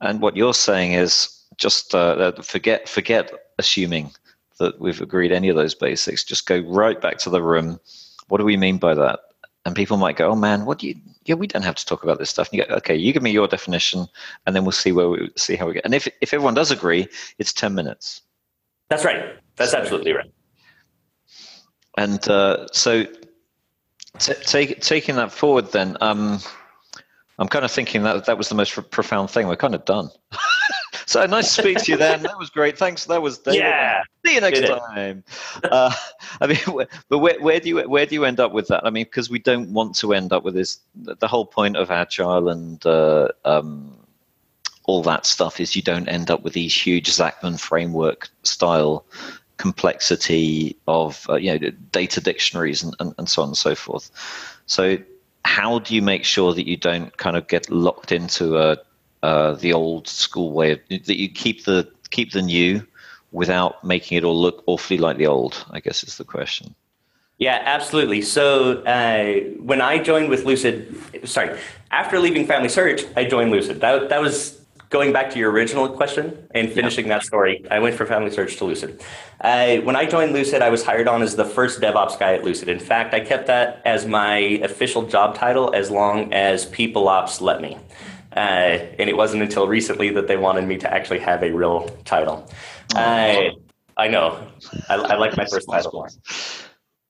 And 0.00 0.20
what 0.20 0.36
you're 0.36 0.54
saying 0.54 0.92
is 0.92 1.32
just 1.56 1.94
uh, 1.94 2.32
forget 2.42 2.88
forget 2.88 3.32
assuming 3.58 4.12
that 4.58 4.80
we've 4.80 5.00
agreed 5.00 5.32
any 5.32 5.48
of 5.48 5.56
those 5.56 5.74
basics. 5.74 6.24
Just 6.24 6.46
go 6.46 6.60
right 6.60 7.00
back 7.00 7.18
to 7.18 7.30
the 7.30 7.42
room. 7.42 7.80
What 8.28 8.38
do 8.38 8.44
we 8.44 8.56
mean 8.56 8.78
by 8.78 8.94
that? 8.94 9.20
And 9.64 9.74
people 9.74 9.96
might 9.96 10.16
go, 10.16 10.30
"Oh 10.30 10.36
man, 10.36 10.64
what 10.64 10.78
do 10.78 10.88
you? 10.88 10.94
Yeah, 11.24 11.34
we 11.34 11.48
don't 11.48 11.64
have 11.64 11.74
to 11.74 11.86
talk 11.86 12.04
about 12.04 12.18
this 12.18 12.30
stuff." 12.30 12.48
And 12.50 12.58
you 12.58 12.66
go, 12.66 12.74
"Okay, 12.76 12.94
you 12.94 13.12
give 13.12 13.22
me 13.22 13.32
your 13.32 13.48
definition, 13.48 14.06
and 14.46 14.54
then 14.54 14.64
we'll 14.64 14.72
see 14.72 14.92
where 14.92 15.08
we 15.08 15.30
see 15.36 15.56
how 15.56 15.66
we 15.66 15.74
get." 15.74 15.84
And 15.84 15.94
if 15.94 16.08
if 16.20 16.32
everyone 16.32 16.54
does 16.54 16.70
agree, 16.70 17.08
it's 17.38 17.52
ten 17.52 17.74
minutes. 17.74 18.22
That's 18.88 19.04
right. 19.04 19.36
That's 19.56 19.72
so, 19.72 19.78
absolutely 19.78 20.12
right. 20.12 20.30
And 21.96 22.28
uh, 22.28 22.66
so, 22.72 23.04
t- 24.18 24.34
take, 24.44 24.80
taking 24.80 25.16
that 25.16 25.32
forward, 25.32 25.72
then 25.72 25.96
um, 26.00 26.38
I'm 27.38 27.48
kind 27.48 27.64
of 27.64 27.70
thinking 27.70 28.02
that 28.02 28.26
that 28.26 28.38
was 28.38 28.48
the 28.48 28.54
most 28.54 28.90
profound 28.90 29.30
thing. 29.30 29.48
We're 29.48 29.56
kind 29.56 29.74
of 29.74 29.84
done. 29.84 30.10
So 31.04 31.24
nice 31.26 31.54
to 31.54 31.62
speak 31.62 31.78
to 31.78 31.92
you 31.92 31.98
then. 31.98 32.22
That 32.22 32.38
was 32.38 32.50
great. 32.50 32.78
Thanks. 32.78 33.04
That 33.04 33.22
was 33.22 33.38
David. 33.38 33.60
Yeah. 33.60 34.02
See 34.24 34.34
you 34.34 34.40
next 34.40 34.60
time. 34.60 35.24
Uh, 35.64 35.92
I 36.40 36.46
mean, 36.46 36.86
but 37.08 37.18
where, 37.18 37.40
where 37.40 37.60
do 37.60 37.68
you 37.68 37.88
where 37.88 38.06
do 38.06 38.14
you 38.14 38.24
end 38.24 38.40
up 38.40 38.52
with 38.52 38.68
that? 38.68 38.84
I 38.86 38.90
mean, 38.90 39.04
because 39.04 39.30
we 39.30 39.38
don't 39.38 39.72
want 39.72 39.94
to 39.96 40.12
end 40.14 40.32
up 40.32 40.42
with 40.42 40.54
this. 40.54 40.78
The 40.94 41.28
whole 41.28 41.46
point 41.46 41.76
of 41.76 41.90
agile 41.90 42.48
and 42.48 42.84
uh, 42.86 43.28
um, 43.44 43.96
all 44.84 45.02
that 45.02 45.26
stuff 45.26 45.60
is 45.60 45.76
you 45.76 45.82
don't 45.82 46.08
end 46.08 46.30
up 46.30 46.42
with 46.42 46.52
these 46.52 46.74
huge 46.74 47.10
Zachman 47.10 47.58
framework 47.58 48.28
style 48.42 49.04
complexity 49.58 50.76
of 50.86 51.26
uh, 51.28 51.36
you 51.36 51.58
know 51.58 51.70
data 51.92 52.20
dictionaries 52.20 52.82
and, 52.82 52.94
and, 53.00 53.14
and 53.18 53.28
so 53.28 53.42
on 53.42 53.48
and 53.48 53.56
so 53.56 53.74
forth. 53.74 54.10
So 54.66 54.98
how 55.44 55.78
do 55.78 55.94
you 55.94 56.02
make 56.02 56.24
sure 56.24 56.52
that 56.52 56.66
you 56.66 56.76
don't 56.76 57.16
kind 57.16 57.36
of 57.36 57.46
get 57.46 57.70
locked 57.70 58.10
into 58.12 58.58
a 58.58 58.76
uh, 59.22 59.52
the 59.54 59.72
old 59.72 60.08
school 60.08 60.52
way 60.52 60.72
of, 60.72 60.80
that 60.88 61.18
you 61.18 61.28
keep 61.28 61.64
the 61.64 61.88
keep 62.10 62.32
the 62.32 62.42
new 62.42 62.86
without 63.32 63.82
making 63.84 64.16
it 64.16 64.24
all 64.24 64.40
look 64.40 64.62
awfully 64.66 64.98
like 64.98 65.16
the 65.18 65.26
old 65.26 65.64
i 65.70 65.80
guess 65.80 66.04
is 66.04 66.16
the 66.16 66.24
question. 66.24 66.74
Yeah 67.38 67.60
absolutely. 67.66 68.22
So 68.22 68.82
uh, 68.84 69.40
when 69.60 69.80
i 69.80 69.98
joined 69.98 70.28
with 70.30 70.44
lucid 70.44 70.94
sorry 71.24 71.58
after 71.90 72.18
leaving 72.18 72.46
family 72.46 72.68
search 72.68 73.02
i 73.16 73.24
joined 73.24 73.50
lucid. 73.50 73.80
That, 73.80 74.08
that 74.08 74.20
was 74.20 74.60
going 74.88 75.12
back 75.12 75.30
to 75.32 75.38
your 75.38 75.50
original 75.50 75.88
question 75.88 76.46
and 76.54 76.70
finishing 76.70 77.06
yeah. 77.06 77.14
that 77.14 77.24
story. 77.24 77.66
I 77.70 77.80
went 77.80 77.96
from 77.96 78.06
family 78.06 78.30
search 78.30 78.56
to 78.58 78.64
lucid. 78.64 79.02
Uh, 79.40 79.78
when 79.78 79.96
i 79.96 80.06
joined 80.06 80.32
lucid 80.32 80.62
i 80.62 80.70
was 80.70 80.82
hired 80.84 81.08
on 81.08 81.20
as 81.20 81.36
the 81.36 81.44
first 81.44 81.80
devops 81.80 82.18
guy 82.18 82.34
at 82.34 82.44
lucid. 82.44 82.68
In 82.68 82.78
fact 82.78 83.12
i 83.12 83.20
kept 83.20 83.48
that 83.48 83.82
as 83.84 84.06
my 84.06 84.36
official 84.70 85.02
job 85.02 85.34
title 85.34 85.74
as 85.74 85.90
long 85.90 86.32
as 86.32 86.66
people 86.66 87.08
ops 87.08 87.40
let 87.40 87.60
me 87.60 87.76
Uh, 88.36 88.84
and 88.98 89.08
it 89.08 89.16
wasn't 89.16 89.42
until 89.42 89.66
recently 89.66 90.10
that 90.10 90.28
they 90.28 90.36
wanted 90.36 90.66
me 90.66 90.76
to 90.76 90.92
actually 90.92 91.20
have 91.20 91.42
a 91.42 91.50
real 91.50 91.88
title. 92.04 92.48
Uh, 92.94 93.50
I 93.96 94.08
know. 94.08 94.46
I, 94.88 94.96
I 94.96 95.16
like 95.16 95.36
my 95.36 95.46
first 95.46 95.66
title 95.70 95.90
more. 95.92 96.08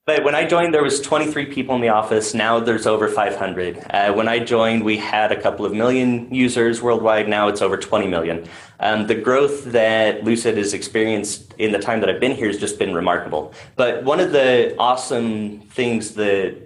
But 0.07 0.23
when 0.23 0.37
I 0.37 0.47
joined, 0.47 0.73
there 0.73 0.85
was 0.85 1.01
23 1.01 1.47
people 1.47 1.75
in 1.75 1.81
the 1.81 1.89
office. 1.89 2.33
Now 2.33 2.61
there's 2.61 2.87
over 2.87 3.09
500. 3.09 3.87
Uh, 3.91 4.13
when 4.13 4.29
I 4.29 4.39
joined, 4.39 4.85
we 4.85 4.99
had 4.99 5.33
a 5.33 5.43
couple 5.43 5.67
of 5.67 5.73
million 5.73 6.33
users 6.33 6.81
worldwide. 6.81 7.29
Now 7.29 7.49
it's 7.49 7.61
over 7.61 7.77
20 7.77 8.07
million. 8.07 8.47
Um, 8.79 9.09
the 9.09 9.17
growth 9.17 9.65
that 9.73 10.23
Lucid 10.23 10.59
has 10.59 10.75
experienced 10.75 11.53
in 11.59 11.73
the 11.73 11.81
time 11.81 11.99
that 12.01 12.09
I've 12.09 12.21
been 12.21 12.37
here 12.37 12.47
has 12.47 12.59
just 12.59 12.79
been 12.79 12.95
remarkable. 12.95 13.53
But 13.75 14.05
one 14.05 14.21
of 14.21 14.31
the 14.31 14.77
awesome 14.79 15.63
things 15.63 16.15
that 16.15 16.66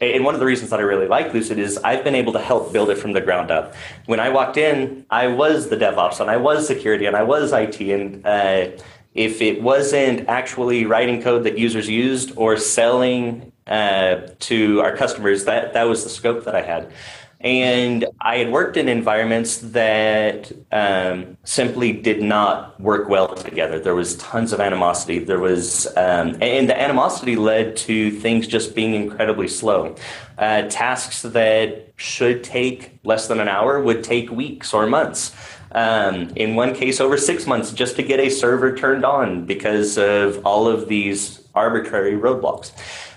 and 0.00 0.24
one 0.24 0.34
of 0.34 0.40
the 0.40 0.46
reasons 0.46 0.70
that 0.70 0.80
I 0.80 0.82
really 0.82 1.06
like 1.06 1.34
Lucid 1.34 1.58
is 1.58 1.78
I've 1.78 2.02
been 2.02 2.14
able 2.14 2.32
to 2.32 2.40
help 2.40 2.72
build 2.72 2.88
it 2.90 2.96
from 2.96 3.12
the 3.12 3.20
ground 3.20 3.50
up. 3.50 3.74
When 4.06 4.18
I 4.18 4.30
walked 4.30 4.56
in, 4.56 5.04
I 5.10 5.26
was 5.26 5.68
the 5.68 5.76
DevOps 5.76 6.20
and 6.20 6.30
I 6.30 6.38
was 6.38 6.66
security 6.66 7.06
and 7.06 7.14
I 7.14 7.22
was 7.22 7.52
IT 7.52 7.80
and 7.80 8.26
uh, 8.26 8.70
if 9.14 9.42
it 9.42 9.60
wasn't 9.60 10.28
actually 10.28 10.86
writing 10.86 11.20
code 11.20 11.44
that 11.44 11.58
users 11.58 11.88
used 11.88 12.32
or 12.36 12.56
selling 12.56 13.52
uh, 13.66 14.28
to 14.38 14.80
our 14.80 14.96
customers, 14.96 15.44
that 15.44 15.74
that 15.74 15.84
was 15.84 16.04
the 16.04 16.10
scope 16.10 16.44
that 16.44 16.54
I 16.54 16.62
had. 16.62 16.92
And 17.40 18.04
I 18.20 18.36
had 18.36 18.52
worked 18.52 18.76
in 18.76 18.86
environments 18.86 19.58
that 19.58 20.52
um, 20.72 21.38
simply 21.44 21.92
did 21.92 22.22
not 22.22 22.78
work 22.78 23.08
well 23.08 23.34
together. 23.34 23.80
There 23.80 23.94
was 23.94 24.16
tons 24.18 24.52
of 24.52 24.60
animosity. 24.60 25.20
There 25.20 25.38
was, 25.38 25.86
um, 25.96 26.36
and 26.42 26.68
the 26.68 26.78
animosity 26.78 27.36
led 27.36 27.78
to 27.78 28.10
things 28.10 28.46
just 28.46 28.74
being 28.74 28.92
incredibly 28.92 29.48
slow. 29.48 29.96
Uh, 30.36 30.62
tasks 30.68 31.22
that 31.22 31.92
should 31.96 32.44
take 32.44 32.98
less 33.04 33.26
than 33.26 33.40
an 33.40 33.48
hour 33.48 33.80
would 33.80 34.04
take 34.04 34.30
weeks 34.30 34.74
or 34.74 34.86
months. 34.86 35.34
Um, 35.72 36.32
in 36.36 36.56
one 36.56 36.74
case, 36.74 37.00
over 37.00 37.16
six 37.16 37.46
months 37.46 37.72
just 37.72 37.96
to 37.96 38.02
get 38.02 38.20
a 38.20 38.28
server 38.28 38.76
turned 38.76 39.04
on 39.04 39.46
because 39.46 39.96
of 39.96 40.44
all 40.44 40.66
of 40.66 40.88
these 40.88 41.40
arbitrary 41.54 42.12
roadblocks. 42.12 42.72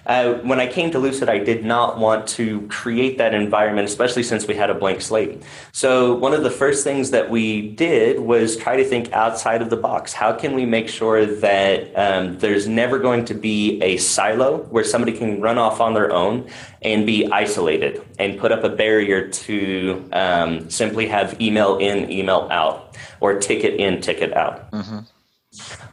Uh, 0.05 0.33
when 0.35 0.59
I 0.59 0.67
came 0.67 0.91
to 0.91 0.99
Lucid, 0.99 1.29
I 1.29 1.37
did 1.37 1.63
not 1.63 1.97
want 1.97 2.27
to 2.29 2.67
create 2.67 3.17
that 3.19 3.33
environment, 3.33 3.87
especially 3.87 4.23
since 4.23 4.45
we 4.45 4.53
had 4.53 4.69
a 4.69 4.73
blank 4.73 5.01
slate. 5.01 5.41
So, 5.71 6.15
one 6.15 6.33
of 6.33 6.43
the 6.43 6.51
first 6.51 6.83
things 6.83 7.11
that 7.11 7.29
we 7.29 7.69
did 7.69 8.19
was 8.19 8.57
try 8.57 8.75
to 8.75 8.83
think 8.83 9.11
outside 9.13 9.61
of 9.61 9.69
the 9.69 9.77
box. 9.77 10.11
How 10.11 10.33
can 10.33 10.53
we 10.55 10.65
make 10.65 10.89
sure 10.89 11.25
that 11.25 11.93
um, 11.97 12.37
there's 12.39 12.67
never 12.67 12.99
going 12.99 13.25
to 13.25 13.33
be 13.33 13.81
a 13.81 13.97
silo 13.97 14.63
where 14.63 14.83
somebody 14.83 15.17
can 15.17 15.39
run 15.39 15.57
off 15.57 15.79
on 15.79 15.93
their 15.93 16.11
own 16.11 16.49
and 16.81 17.05
be 17.05 17.31
isolated 17.31 18.03
and 18.19 18.37
put 18.37 18.51
up 18.51 18.63
a 18.63 18.69
barrier 18.69 19.29
to 19.29 20.09
um, 20.11 20.69
simply 20.69 21.07
have 21.07 21.39
email 21.39 21.77
in, 21.77 22.11
email 22.11 22.47
out, 22.51 22.97
or 23.21 23.39
ticket 23.39 23.79
in, 23.79 24.01
ticket 24.01 24.33
out? 24.33 24.69
Mm-hmm. 24.71 24.99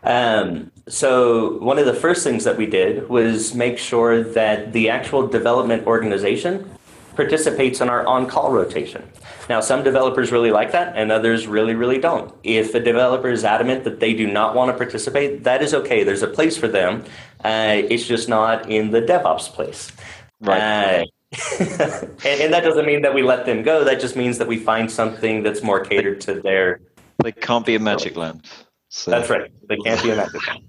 Um, 0.02 0.70
so 0.88 1.58
one 1.58 1.78
of 1.78 1.86
the 1.86 1.94
first 1.94 2.24
things 2.24 2.44
that 2.44 2.56
we 2.56 2.66
did 2.66 3.08
was 3.08 3.54
make 3.54 3.78
sure 3.78 4.22
that 4.22 4.72
the 4.72 4.88
actual 4.88 5.26
development 5.26 5.86
organization 5.86 6.70
participates 7.16 7.80
in 7.80 7.88
our 7.88 8.06
on-call 8.06 8.52
rotation. 8.52 9.06
Now, 9.48 9.60
some 9.60 9.82
developers 9.82 10.30
really 10.32 10.52
like 10.52 10.72
that, 10.72 10.96
and 10.96 11.10
others 11.10 11.46
really, 11.46 11.74
really 11.74 11.98
don't. 11.98 12.32
If 12.44 12.74
a 12.74 12.80
developer 12.80 13.28
is 13.28 13.44
adamant 13.44 13.84
that 13.84 14.00
they 14.00 14.14
do 14.14 14.26
not 14.26 14.54
want 14.54 14.70
to 14.70 14.76
participate, 14.76 15.44
that 15.44 15.62
is 15.62 15.74
okay. 15.74 16.04
There's 16.04 16.22
a 16.22 16.28
place 16.28 16.56
for 16.56 16.68
them. 16.68 17.04
Uh, 17.44 17.82
it's 17.88 18.06
just 18.06 18.28
not 18.28 18.70
in 18.70 18.90
the 18.90 19.02
DevOps 19.02 19.52
place. 19.52 19.92
Right. 20.40 20.60
Uh, 20.60 21.04
and, 21.60 22.40
and, 22.40 22.52
that 22.52 22.62
doesn't 22.64 22.86
mean 22.86 23.02
that 23.02 23.14
we 23.14 23.22
let 23.22 23.46
them 23.46 23.62
go. 23.62 23.84
That 23.84 24.00
just 24.00 24.16
means 24.16 24.38
that 24.38 24.48
we 24.48 24.58
find 24.58 24.90
something 24.90 25.42
that's 25.42 25.62
more 25.62 25.84
catered 25.84 26.20
to 26.22 26.40
their. 26.40 26.80
They 27.22 27.32
can't 27.32 27.64
be 27.64 27.76
a 27.76 27.78
magic 27.78 28.16
land. 28.16 28.42
So. 28.90 29.12
That's 29.12 29.30
right. 29.30 29.50
They 29.68 29.76
can't 29.76 30.02
be 30.02 30.10
a 30.10 30.16
magic 30.16 30.46
land. 30.46 30.64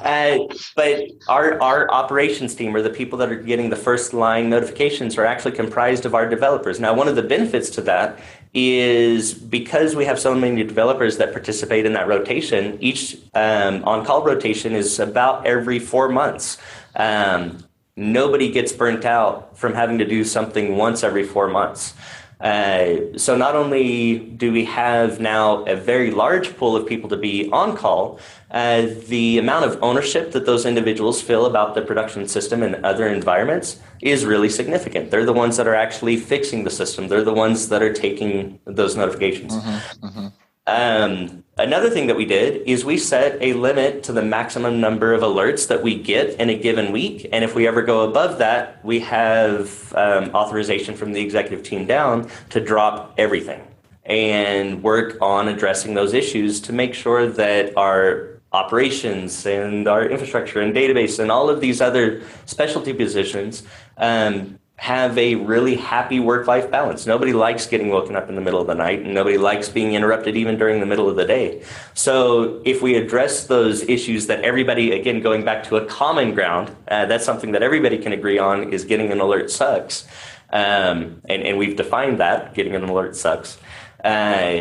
Uh, 0.00 0.38
but 0.76 1.02
our 1.28 1.60
our 1.60 1.90
operations 1.90 2.54
team, 2.54 2.74
or 2.74 2.80
the 2.80 2.90
people 2.90 3.18
that 3.18 3.30
are 3.30 3.36
getting 3.36 3.70
the 3.70 3.76
first 3.76 4.14
line 4.14 4.48
notifications, 4.48 5.18
are 5.18 5.24
actually 5.24 5.50
comprised 5.50 6.06
of 6.06 6.14
our 6.14 6.28
developers. 6.28 6.78
Now, 6.78 6.94
one 6.94 7.08
of 7.08 7.16
the 7.16 7.24
benefits 7.24 7.68
to 7.70 7.80
that 7.82 8.20
is 8.54 9.34
because 9.34 9.96
we 9.96 10.04
have 10.04 10.20
so 10.20 10.32
many 10.32 10.62
developers 10.62 11.16
that 11.16 11.32
participate 11.32 11.84
in 11.84 11.92
that 11.94 12.06
rotation. 12.06 12.78
Each 12.80 13.16
um, 13.34 13.82
on 13.84 14.04
call 14.04 14.22
rotation 14.24 14.72
is 14.72 15.00
about 15.00 15.44
every 15.44 15.80
four 15.80 16.08
months. 16.08 16.58
Um, 16.94 17.64
nobody 17.96 18.52
gets 18.52 18.72
burnt 18.72 19.04
out 19.04 19.58
from 19.58 19.74
having 19.74 19.98
to 19.98 20.04
do 20.04 20.22
something 20.22 20.76
once 20.76 21.02
every 21.02 21.24
four 21.24 21.48
months. 21.48 21.94
Uh, 22.40 23.16
so 23.16 23.34
not 23.36 23.56
only 23.56 24.18
do 24.18 24.52
we 24.52 24.64
have 24.64 25.20
now 25.20 25.64
a 25.64 25.74
very 25.74 26.10
large 26.10 26.54
pool 26.56 26.76
of 26.76 26.86
people 26.86 27.08
to 27.08 27.16
be 27.16 27.50
on 27.50 27.74
call, 27.76 28.20
uh, 28.50 28.86
the 29.08 29.38
amount 29.38 29.64
of 29.64 29.82
ownership 29.82 30.32
that 30.32 30.44
those 30.44 30.66
individuals 30.66 31.22
feel 31.22 31.46
about 31.46 31.74
the 31.74 31.80
production 31.80 32.28
system 32.28 32.62
and 32.62 32.84
other 32.84 33.08
environments 33.08 33.80
is 34.02 34.26
really 34.26 34.50
significant. 34.50 35.10
They're 35.10 35.24
the 35.24 35.32
ones 35.32 35.56
that 35.56 35.66
are 35.66 35.74
actually 35.74 36.18
fixing 36.18 36.64
the 36.64 36.70
system. 36.70 37.08
They're 37.08 37.24
the 37.24 37.32
ones 37.32 37.68
that 37.70 37.82
are 37.82 37.92
taking 37.92 38.60
those 38.66 38.96
notifications. 38.96 39.54
Mm-hmm, 39.54 40.06
mm-hmm. 40.06 40.26
Um, 40.66 41.44
another 41.56 41.88
thing 41.90 42.06
that 42.06 42.16
we 42.16 42.24
did 42.24 42.62
is 42.66 42.84
we 42.84 42.98
set 42.98 43.40
a 43.40 43.54
limit 43.54 44.02
to 44.04 44.12
the 44.12 44.22
maximum 44.22 44.80
number 44.80 45.12
of 45.12 45.22
alerts 45.22 45.68
that 45.68 45.82
we 45.82 46.00
get 46.00 46.38
in 46.40 46.50
a 46.50 46.58
given 46.58 46.92
week. 46.92 47.28
And 47.32 47.44
if 47.44 47.54
we 47.54 47.66
ever 47.66 47.82
go 47.82 48.08
above 48.08 48.38
that, 48.38 48.84
we 48.84 49.00
have 49.00 49.92
um, 49.94 50.30
authorization 50.34 50.94
from 50.94 51.12
the 51.12 51.20
executive 51.20 51.64
team 51.64 51.86
down 51.86 52.28
to 52.50 52.60
drop 52.60 53.14
everything 53.18 53.66
and 54.04 54.82
work 54.82 55.18
on 55.20 55.48
addressing 55.48 55.94
those 55.94 56.14
issues 56.14 56.60
to 56.60 56.72
make 56.72 56.94
sure 56.94 57.26
that 57.26 57.76
our 57.76 58.40
operations 58.52 59.44
and 59.44 59.88
our 59.88 60.06
infrastructure 60.06 60.60
and 60.60 60.74
database 60.74 61.18
and 61.18 61.30
all 61.30 61.50
of 61.50 61.60
these 61.60 61.80
other 61.80 62.22
specialty 62.46 62.92
positions 62.92 63.64
um, 63.98 64.58
have 64.78 65.16
a 65.16 65.36
really 65.36 65.74
happy 65.74 66.20
work 66.20 66.46
life 66.46 66.70
balance. 66.70 67.06
Nobody 67.06 67.32
likes 67.32 67.66
getting 67.66 67.88
woken 67.88 68.14
up 68.14 68.28
in 68.28 68.34
the 68.34 68.42
middle 68.42 68.60
of 68.60 68.66
the 68.66 68.74
night, 68.74 69.00
and 69.00 69.14
nobody 69.14 69.38
likes 69.38 69.70
being 69.70 69.94
interrupted 69.94 70.36
even 70.36 70.58
during 70.58 70.80
the 70.80 70.86
middle 70.86 71.08
of 71.08 71.16
the 71.16 71.24
day. 71.24 71.62
So, 71.94 72.60
if 72.64 72.82
we 72.82 72.94
address 72.94 73.46
those 73.46 73.82
issues 73.88 74.26
that 74.26 74.42
everybody, 74.44 74.92
again, 74.92 75.20
going 75.20 75.44
back 75.44 75.64
to 75.64 75.76
a 75.76 75.86
common 75.86 76.34
ground, 76.34 76.76
uh, 76.88 77.06
that's 77.06 77.24
something 77.24 77.52
that 77.52 77.62
everybody 77.62 77.96
can 77.96 78.12
agree 78.12 78.38
on 78.38 78.72
is 78.72 78.84
getting 78.84 79.10
an 79.12 79.20
alert 79.20 79.50
sucks. 79.50 80.06
Um, 80.50 81.22
and, 81.24 81.42
and 81.42 81.58
we've 81.58 81.76
defined 81.76 82.20
that 82.20 82.54
getting 82.54 82.74
an 82.74 82.84
alert 82.84 83.16
sucks. 83.16 83.58
Uh, 84.04 84.60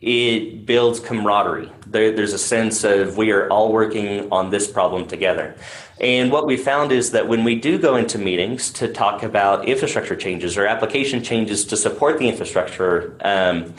it 0.00 0.64
builds 0.64 0.98
camaraderie. 0.98 1.70
There, 1.86 2.12
there's 2.12 2.32
a 2.32 2.38
sense 2.38 2.84
of 2.84 3.16
we 3.16 3.32
are 3.32 3.48
all 3.50 3.72
working 3.72 4.30
on 4.32 4.50
this 4.50 4.66
problem 4.70 5.06
together. 5.06 5.54
And 6.00 6.32
what 6.32 6.46
we 6.46 6.56
found 6.56 6.92
is 6.92 7.10
that 7.10 7.28
when 7.28 7.44
we 7.44 7.54
do 7.54 7.78
go 7.78 7.96
into 7.96 8.18
meetings 8.18 8.70
to 8.72 8.88
talk 8.88 9.22
about 9.22 9.68
infrastructure 9.68 10.16
changes 10.16 10.56
or 10.56 10.66
application 10.66 11.22
changes 11.22 11.64
to 11.66 11.76
support 11.76 12.18
the 12.18 12.28
infrastructure, 12.28 13.16
um, 13.20 13.74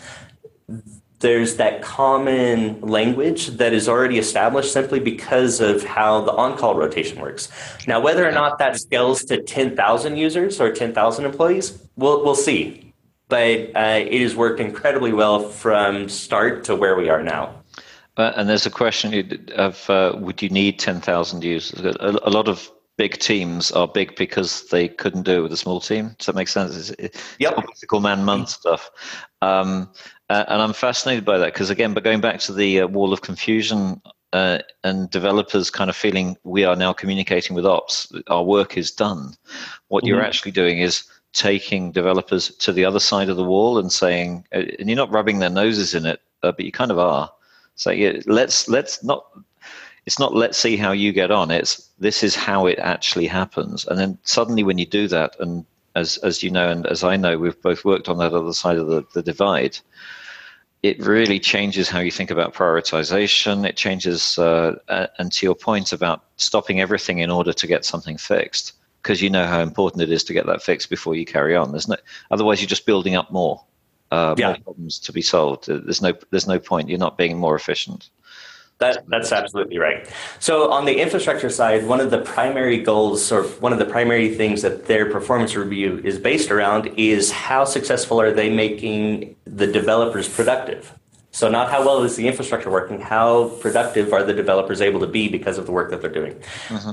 there's 1.20 1.56
that 1.56 1.82
common 1.82 2.82
language 2.82 3.48
that 3.48 3.74
is 3.74 3.90
already 3.90 4.18
established 4.18 4.72
simply 4.72 5.00
because 5.00 5.60
of 5.60 5.84
how 5.84 6.22
the 6.22 6.32
on-call 6.32 6.76
rotation 6.76 7.20
works. 7.20 7.50
Now, 7.88 8.00
whether 8.00 8.28
or 8.28 8.32
not 8.32 8.60
that 8.60 8.78
scales 8.78 9.24
to 9.26 9.42
10,000 9.42 10.16
users 10.16 10.62
or 10.62 10.72
10,000 10.72 11.26
employees, 11.26 11.82
we'll, 11.96 12.24
we'll 12.24 12.36
see 12.36 12.92
but 13.32 13.74
uh, 13.78 14.04
it 14.06 14.22
has 14.22 14.36
worked 14.36 14.60
incredibly 14.60 15.14
well 15.14 15.40
from 15.40 16.10
start 16.10 16.66
to 16.66 16.76
where 16.76 16.98
we 16.98 17.08
are 17.08 17.24
now. 17.24 17.61
Uh, 18.18 18.34
and 18.36 18.50
there's 18.50 18.66
a 18.66 18.72
question 18.72 19.48
of 19.56 19.90
uh, 19.90 20.14
would 20.18 20.42
you 20.42 20.50
need 20.50 20.80
10,000 20.80 21.44
users? 21.44 21.80
A, 21.80 22.20
a, 22.24 22.30
lot 22.30 22.50
of 22.50 22.70
big 22.98 23.18
teams 23.20 23.72
are 23.72 23.88
big 23.88 24.16
because 24.16 24.68
they 24.68 24.88
couldn't 24.88 25.24
do 25.24 25.40
it 25.40 25.42
with 25.44 25.54
a 25.54 25.58
small 25.58 25.80
team. 25.80 26.14
Does 26.18 26.26
that 26.26 26.36
make 26.36 26.50
sense? 26.50 26.92
It's, 26.92 27.36
yep. 27.40 27.58
Mythical 27.58 28.02
man 28.02 28.26
month 28.26 28.50
stuff. 28.50 28.92
Um, 29.42 29.90
uh, 30.30 30.46
and 30.48 30.62
I'm 30.62 30.74
fascinated 30.74 31.26
by 31.26 31.38
that 31.38 31.54
because, 31.54 31.70
again, 31.70 31.94
but 31.94 32.04
going 32.04 32.22
back 32.22 32.40
to 32.42 32.54
the 32.54 32.82
uh, 32.82 32.88
wall 32.88 33.14
of 33.14 33.22
confusion 33.22 34.02
uh, 34.34 34.60
and 34.84 35.10
developers 35.10 35.70
kind 35.70 35.90
of 35.90 35.96
feeling 35.96 36.38
we 36.44 36.64
are 36.64 36.76
now 36.76 36.94
communicating 36.94 37.56
with 37.56 37.66
ops, 37.66 38.12
our 38.28 38.44
work 38.44 38.78
is 38.78 38.92
done. 38.92 39.36
What 39.88 40.04
mm-hmm. 40.04 40.10
you're 40.10 40.24
actually 40.24 40.52
doing 40.52 40.80
is 40.80 41.04
taking 41.34 41.92
developers 41.92 42.54
to 42.58 42.74
the 42.74 42.86
other 42.86 43.00
side 43.00 43.30
of 43.30 43.38
the 43.38 43.44
wall 43.44 43.78
and 43.78 43.92
saying, 43.92 44.46
uh, 44.54 44.64
and 44.80 44.90
you're 44.90 44.98
not 44.98 45.14
rubbing 45.14 45.40
their 45.40 45.50
noses 45.50 45.96
in 45.96 46.06
it, 46.06 46.22
uh, 46.44 46.52
but 46.52 46.66
you 46.66 46.72
kind 46.72 46.92
of 46.92 47.00
are. 47.00 47.32
So 47.76 47.92
yeah, 47.92 48.20
let's 48.26 48.68
let's 48.68 49.04
not. 49.04 49.26
It's 50.08 50.18
not 50.20 50.34
let's 50.34 50.58
see 50.58 50.78
how 50.78 50.92
you 50.92 51.12
get 51.12 51.30
on. 51.32 51.52
It's 51.52 51.90
this 52.00 52.24
is 52.24 52.36
how 52.36 52.66
it 52.66 52.80
actually 52.80 53.28
happens. 53.28 53.86
And 53.86 54.00
then 54.00 54.18
suddenly, 54.24 54.64
when 54.64 54.78
you 54.78 54.86
do 54.86 55.08
that, 55.08 55.36
and 55.40 55.66
as 55.96 56.18
as 56.18 56.42
you 56.44 56.50
know, 56.50 56.70
and 56.70 56.86
as 56.88 57.04
I 57.04 57.18
know, 57.18 57.38
we've 57.38 57.62
both 57.62 57.86
worked 57.86 58.10
on 58.10 58.18
that 58.18 58.34
other 58.34 58.54
side 58.54 58.78
of 58.78 58.88
the, 58.88 59.04
the 59.14 59.22
divide. 59.22 59.78
It 60.84 61.00
really 61.06 61.40
changes 61.40 61.90
how 61.90 62.00
you 62.00 62.10
think 62.10 62.32
about 62.32 62.56
prioritization. 62.56 63.68
It 63.68 63.78
changes, 63.78 64.40
uh, 64.40 64.78
and 65.20 65.32
to 65.32 65.46
your 65.46 65.54
point 65.54 65.94
about 65.94 66.24
stopping 66.38 66.82
everything 66.82 67.20
in 67.20 67.30
order 67.30 67.54
to 67.54 67.68
get 67.68 67.86
something 67.86 68.18
fixed 68.18 68.74
because 69.02 69.22
you 69.22 69.30
know 69.30 69.46
how 69.46 69.62
important 69.62 70.02
it 70.04 70.12
is 70.12 70.24
to 70.24 70.34
get 70.34 70.46
that 70.46 70.62
fixed 70.62 70.90
before 70.90 71.16
you 71.16 71.26
carry 71.26 71.56
on. 71.56 71.72
There's 71.72 71.88
no, 71.88 71.98
otherwise 72.30 72.62
you're 72.62 72.68
just 72.68 72.86
building 72.86 73.16
up 73.16 73.32
more. 73.32 73.64
Uh, 74.12 74.36
Yeah. 74.38 74.48
more 74.48 74.58
problems 74.64 75.00
to 75.00 75.12
be 75.14 75.22
solved. 75.22 75.70
Uh, 75.70 75.80
There's 75.84 76.02
no 76.02 76.14
there's 76.32 76.48
no 76.48 76.60
point. 76.60 76.90
You're 76.90 77.00
not 77.08 77.18
being 77.18 77.38
more 77.38 77.56
efficient. 77.56 78.10
That, 78.80 79.04
that's 79.10 79.32
absolutely 79.32 79.78
right. 79.78 80.10
So, 80.40 80.72
on 80.72 80.86
the 80.86 81.00
infrastructure 81.00 81.52
side, 81.52 81.86
one 81.86 82.00
of 82.02 82.10
the 82.10 82.18
primary 82.18 82.80
goals 82.80 83.32
or 83.32 83.44
one 83.60 83.74
of 83.74 83.78
the 83.80 83.86
primary 83.86 84.34
things 84.34 84.64
that 84.64 84.88
their 84.88 85.06
performance 85.12 85.56
review 85.56 86.02
is 86.04 86.18
based 86.18 86.50
around 86.50 86.88
is 86.98 87.32
how 87.32 87.64
successful 87.64 88.20
are 88.20 88.32
they 88.32 88.50
making 88.50 89.36
the 89.46 89.68
developers 89.68 90.28
productive? 90.28 90.98
So, 91.32 91.50
not 91.50 91.72
how 91.72 91.86
well 91.86 92.04
is 92.04 92.16
the 92.18 92.28
infrastructure 92.28 92.70
working, 92.70 93.00
how 93.00 93.50
productive 93.62 94.12
are 94.12 94.24
the 94.24 94.34
developers 94.34 94.82
able 94.82 95.00
to 95.00 95.08
be 95.08 95.30
because 95.30 95.58
of 95.58 95.66
the 95.66 95.72
work 95.72 95.90
that 95.92 96.02
they're 96.02 96.12
doing. 96.12 96.36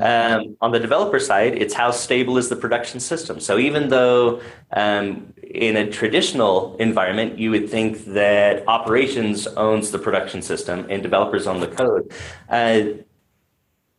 Um, 0.02 0.56
on 0.60 0.70
the 0.70 0.78
developer 0.78 1.18
side, 1.18 1.54
it's 1.54 1.74
how 1.74 1.90
stable 1.90 2.38
is 2.38 2.48
the 2.48 2.56
production 2.56 3.00
system. 3.00 3.40
So, 3.40 3.58
even 3.58 3.88
though 3.88 4.40
um, 4.72 5.32
in 5.42 5.76
a 5.76 5.90
traditional 5.90 6.76
environment, 6.76 7.38
you 7.38 7.50
would 7.50 7.68
think 7.68 8.04
that 8.06 8.66
operations 8.68 9.46
owns 9.48 9.90
the 9.90 9.98
production 9.98 10.40
system 10.40 10.86
and 10.88 11.02
developers 11.02 11.46
own 11.46 11.60
the 11.60 11.68
code. 11.68 12.12
Uh, 12.48 13.02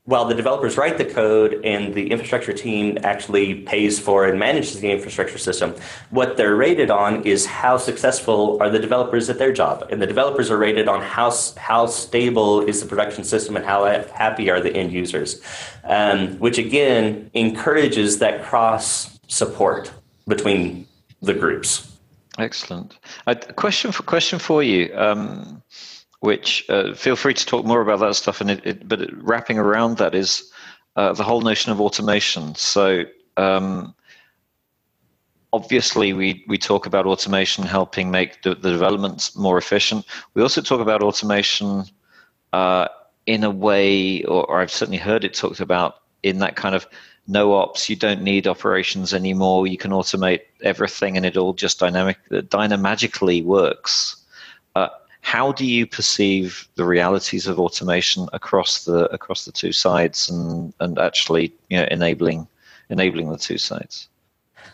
while 0.05 0.25
the 0.25 0.33
developers 0.33 0.75
write 0.75 0.97
the 0.97 1.05
code 1.05 1.61
and 1.63 1.93
the 1.93 2.09
infrastructure 2.09 2.53
team 2.53 2.97
actually 3.03 3.55
pays 3.61 3.99
for 3.99 4.25
and 4.25 4.39
manages 4.39 4.79
the 4.79 4.91
infrastructure 4.91 5.37
system, 5.37 5.75
what 6.09 6.35
they're 6.35 6.55
rated 6.55 6.89
on 6.89 7.23
is 7.25 7.45
how 7.45 7.77
successful 7.77 8.57
are 8.59 8.71
the 8.71 8.79
developers 8.79 9.29
at 9.29 9.37
their 9.37 9.51
job. 9.51 9.87
And 9.91 10.01
the 10.01 10.07
developers 10.07 10.49
are 10.49 10.57
rated 10.57 10.87
on 10.87 11.01
how, 11.01 11.31
how 11.57 11.85
stable 11.85 12.61
is 12.61 12.81
the 12.81 12.87
production 12.87 13.23
system 13.23 13.55
and 13.55 13.63
how 13.63 13.85
happy 13.85 14.49
are 14.49 14.59
the 14.59 14.75
end 14.75 14.91
users, 14.91 15.41
um, 15.83 16.39
which 16.39 16.57
again 16.57 17.29
encourages 17.35 18.17
that 18.19 18.43
cross 18.43 19.19
support 19.27 19.91
between 20.27 20.87
the 21.21 21.33
groups. 21.33 21.97
Excellent. 22.39 22.97
A 23.27 23.35
question 23.35 23.91
for 23.91 24.03
question 24.03 24.39
for 24.39 24.63
you. 24.63 24.91
Um, 24.95 25.61
which 26.21 26.65
uh, 26.69 26.93
feel 26.93 27.15
free 27.15 27.33
to 27.33 27.45
talk 27.45 27.65
more 27.65 27.81
about 27.81 27.99
that 27.99 28.15
stuff. 28.15 28.41
And 28.41 28.51
it, 28.51 28.65
it 28.65 28.87
but 28.87 29.01
it, 29.01 29.09
wrapping 29.23 29.57
around 29.57 29.97
that 29.97 30.15
is 30.15 30.51
uh, 30.95 31.13
the 31.13 31.23
whole 31.23 31.41
notion 31.41 31.71
of 31.71 31.79
automation. 31.79 32.55
So 32.55 33.03
um, 33.37 33.95
obviously, 35.53 36.13
we 36.13 36.43
we 36.47 36.57
talk 36.57 36.85
about 36.85 37.05
automation 37.05 37.63
helping 37.63 38.11
make 38.11 38.41
the, 38.41 38.55
the 38.55 38.71
developments 38.71 39.35
more 39.35 39.57
efficient. 39.57 40.05
We 40.33 40.41
also 40.41 40.61
talk 40.61 40.81
about 40.81 41.01
automation 41.01 41.85
uh, 42.53 42.87
in 43.25 43.43
a 43.43 43.51
way, 43.51 44.23
or, 44.23 44.45
or 44.45 44.59
I've 44.59 44.71
certainly 44.71 44.97
heard 44.97 45.23
it 45.23 45.33
talked 45.33 45.59
about 45.59 46.01
in 46.23 46.39
that 46.39 46.55
kind 46.55 46.75
of 46.75 46.87
no 47.27 47.53
ops. 47.53 47.89
You 47.89 47.95
don't 47.95 48.23
need 48.23 48.47
operations 48.47 49.13
anymore. 49.13 49.67
You 49.67 49.77
can 49.77 49.91
automate 49.91 50.41
everything, 50.63 51.15
and 51.15 51.25
it 51.25 51.37
all 51.37 51.53
just 51.53 51.79
dynamic 51.79 52.17
dynamagically 52.49 53.41
works. 53.41 54.17
Uh, 54.75 54.89
how 55.21 55.51
do 55.51 55.65
you 55.65 55.85
perceive 55.85 56.67
the 56.75 56.85
realities 56.85 57.47
of 57.47 57.59
automation 57.59 58.27
across 58.33 58.85
the 58.85 59.05
across 59.11 59.45
the 59.45 59.51
two 59.51 59.71
sides 59.71 60.29
and 60.29 60.73
and 60.79 60.97
actually 60.99 61.53
you 61.69 61.77
know 61.77 61.87
enabling 61.91 62.47
enabling 62.89 63.29
the 63.29 63.37
two 63.37 63.57
sides 63.57 64.07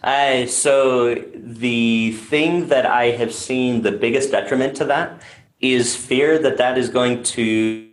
uh, 0.04 0.46
so 0.46 1.16
the 1.36 2.12
thing 2.12 2.68
that 2.68 2.86
i 2.86 3.06
have 3.06 3.34
seen 3.34 3.82
the 3.82 3.92
biggest 3.92 4.32
detriment 4.32 4.76
to 4.76 4.86
that 4.86 5.22
is 5.62 5.96
fear 5.96 6.38
that 6.40 6.58
that 6.58 6.78
is 6.78 6.90
going 6.90 7.24
to 7.24 7.90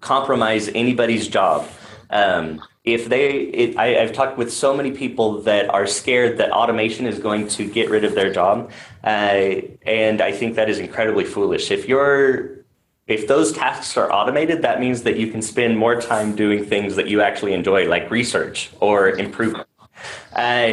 compromise 0.00 0.68
anybody's 0.74 1.28
job. 1.28 1.68
Um, 2.10 2.62
if 2.84 3.08
they 3.08 3.30
it, 3.30 3.76
I, 3.76 3.88
have 3.88 4.12
talked 4.12 4.38
with 4.38 4.52
so 4.52 4.74
many 4.74 4.90
people 4.90 5.42
that 5.42 5.68
are 5.68 5.86
scared 5.86 6.38
that 6.38 6.50
automation 6.50 7.06
is 7.06 7.18
going 7.18 7.48
to 7.48 7.68
get 7.68 7.90
rid 7.90 8.04
of 8.04 8.14
their 8.14 8.32
job 8.32 8.70
uh, 9.04 9.50
and 9.82 10.20
i 10.20 10.32
think 10.32 10.56
that 10.56 10.70
is 10.70 10.78
incredibly 10.78 11.24
foolish. 11.24 11.70
If 11.70 11.88
you're 11.88 12.60
if 13.06 13.26
those 13.26 13.52
tasks 13.52 13.96
are 13.96 14.10
automated 14.10 14.62
that 14.62 14.80
means 14.80 15.02
that 15.02 15.16
you 15.16 15.30
can 15.30 15.42
spend 15.42 15.76
more 15.76 16.00
time 16.00 16.34
doing 16.34 16.64
things 16.64 16.96
that 16.96 17.08
you 17.08 17.20
actually 17.20 17.52
enjoy 17.52 17.86
like 17.88 18.10
research 18.10 18.70
or 18.80 19.10
improvement. 19.10 19.68
Uh, 20.32 20.72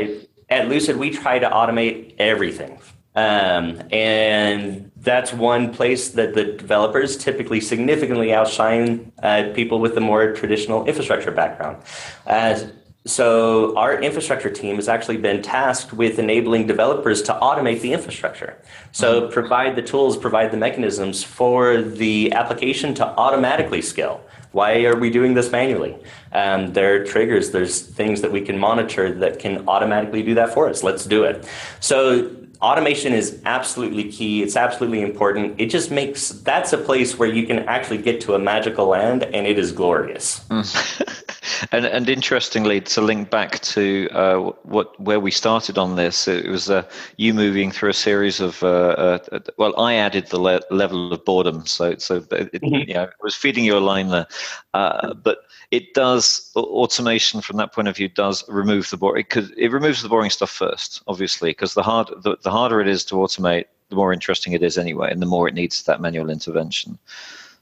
at 0.50 0.70
lucid 0.70 0.96
we 0.96 1.10
try 1.10 1.40
to 1.40 1.50
automate 1.50 2.16
everything. 2.20 2.80
Um, 3.16 3.82
and 3.92 4.87
that's 5.02 5.32
one 5.34 5.74
place 5.74 6.10
that 6.10 6.34
the 6.34 6.44
developers 6.44 7.18
typically 7.18 7.62
significantly 7.62 8.34
outshine 8.34 9.12
uh, 9.22 9.52
people 9.54 9.80
with 9.80 9.96
the 9.96 10.02
more 10.02 10.34
traditional 10.34 10.86
infrastructure 10.86 11.32
background. 11.32 11.78
Uh, 12.26 12.60
so 13.06 13.78
our 13.78 14.02
infrastructure 14.02 14.50
team 14.50 14.76
has 14.76 14.90
actually 14.90 15.16
been 15.18 15.42
tasked 15.42 15.94
with 15.94 16.20
enabling 16.20 16.68
developers 16.68 17.22
to 17.24 17.34
automate 17.34 17.80
the 17.80 17.94
infrastructure. 17.94 18.62
So 18.92 19.30
provide 19.30 19.78
the 19.78 19.82
tools, 19.82 20.18
provide 20.18 20.52
the 20.52 20.58
mechanisms 20.58 21.24
for 21.24 21.82
the 21.82 22.34
application 22.34 22.94
to 22.96 23.06
automatically 23.06 23.82
scale. 23.82 24.22
Why 24.52 24.84
are 24.86 24.98
we 24.98 25.10
doing 25.10 25.36
this 25.36 25.52
manually? 25.52 25.96
Um, 26.34 26.74
there 26.74 26.96
are 26.96 27.06
triggers, 27.06 27.52
there's 27.52 27.82
things 27.82 28.22
that 28.22 28.32
we 28.32 28.42
can 28.42 28.58
monitor 28.58 29.14
that 29.14 29.40
can 29.40 29.70
automatically 29.70 30.24
do 30.24 30.34
that 30.34 30.54
for 30.54 30.68
us. 30.68 30.84
Let's 30.84 31.06
do 31.06 31.24
it. 31.24 31.48
So 31.80 32.36
automation 32.62 33.14
is 33.14 33.42
absolutely 33.46 34.12
key. 34.12 34.44
It's 34.44 34.56
absolutely 34.56 35.02
important. 35.02 35.60
It 35.60 35.68
just 35.68 35.92
makes 35.92 36.30
that's 36.30 36.74
a 36.74 36.78
place 36.78 37.18
where 37.18 37.30
you 37.30 37.46
can 37.46 37.60
actually 37.60 38.00
get 38.00 38.22
to 38.22 38.36
a 38.36 38.40
magical 38.40 38.88
land, 38.88 39.24
and 39.24 39.48
it 39.48 39.58
is 39.58 39.72
glorious. 39.72 40.46
and 41.72 41.86
and 41.86 42.10
interestingly, 42.10 42.82
to 42.82 43.02
link 43.02 43.30
back 43.30 43.60
to 43.62 44.10
uh, 44.12 44.38
what 44.64 45.00
where 45.00 45.20
we 45.20 45.32
started 45.32 45.78
on 45.78 45.96
this, 45.96 46.28
it 46.28 46.48
was 46.48 46.70
uh, 46.70 46.84
you 47.18 47.34
moving 47.34 47.72
through 47.72 47.90
a 47.90 47.94
series 47.94 48.40
of 48.40 48.62
uh, 48.64 49.20
uh 49.32 49.40
well, 49.58 49.80
I 49.80 49.96
added 49.96 50.28
the 50.28 50.40
le- 50.40 50.62
level 50.72 51.14
of 51.14 51.24
boredom, 51.26 51.66
so 51.66 51.96
so 51.98 52.16
it, 52.16 52.54
mm-hmm. 52.54 52.90
you 52.90 52.94
know, 52.94 53.04
I 53.04 53.10
was 53.22 53.36
feeding 53.36 53.64
you 53.64 53.78
a 53.78 53.80
line 53.80 54.10
there, 54.10 54.28
uh, 54.74 55.14
but 55.14 55.40
it 55.72 55.94
does 55.94 56.52
automation 56.56 57.42
from 57.42 57.58
that 57.58 57.74
point 57.74 57.88
of 57.88 57.96
view 57.96 58.08
does 58.08 58.48
remove 58.48 58.90
the 58.90 58.98
boring 58.98 59.26
because 59.28 59.52
it 59.58 59.72
removes 59.72 60.02
the 60.02 60.10
boring 60.10 60.30
stuff 60.30 60.50
first, 60.50 61.02
obviously, 61.08 61.50
because 61.50 61.74
the 61.74 61.84
hard 61.84 62.08
the, 62.22 62.38
the 62.44 62.52
harder 62.52 62.80
it 62.80 62.88
is 62.88 63.04
to 63.06 63.16
automate, 63.16 63.66
the 63.90 63.96
more 63.96 64.14
interesting 64.14 64.54
it 64.54 64.64
is 64.64 64.78
anyway, 64.78 65.12
and 65.12 65.22
the 65.22 65.26
more 65.26 65.48
it 65.48 65.54
needs 65.54 65.84
that 65.84 66.00
manual 66.00 66.30
intervention. 66.30 66.98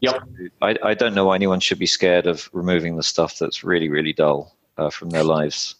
Yep. 0.01 0.13
So 0.13 0.47
I, 0.61 0.75
I 0.83 0.93
don't 0.93 1.15
know 1.15 1.25
why 1.25 1.35
anyone 1.35 1.59
should 1.59 1.79
be 1.79 1.87
scared 1.87 2.27
of 2.27 2.49
removing 2.53 2.97
the 2.97 3.03
stuff 3.03 3.39
that's 3.39 3.63
really, 3.63 3.89
really 3.89 4.13
dull 4.13 4.55
uh, 4.77 4.89
from 4.89 5.09
their 5.09 5.23
lives. 5.23 5.75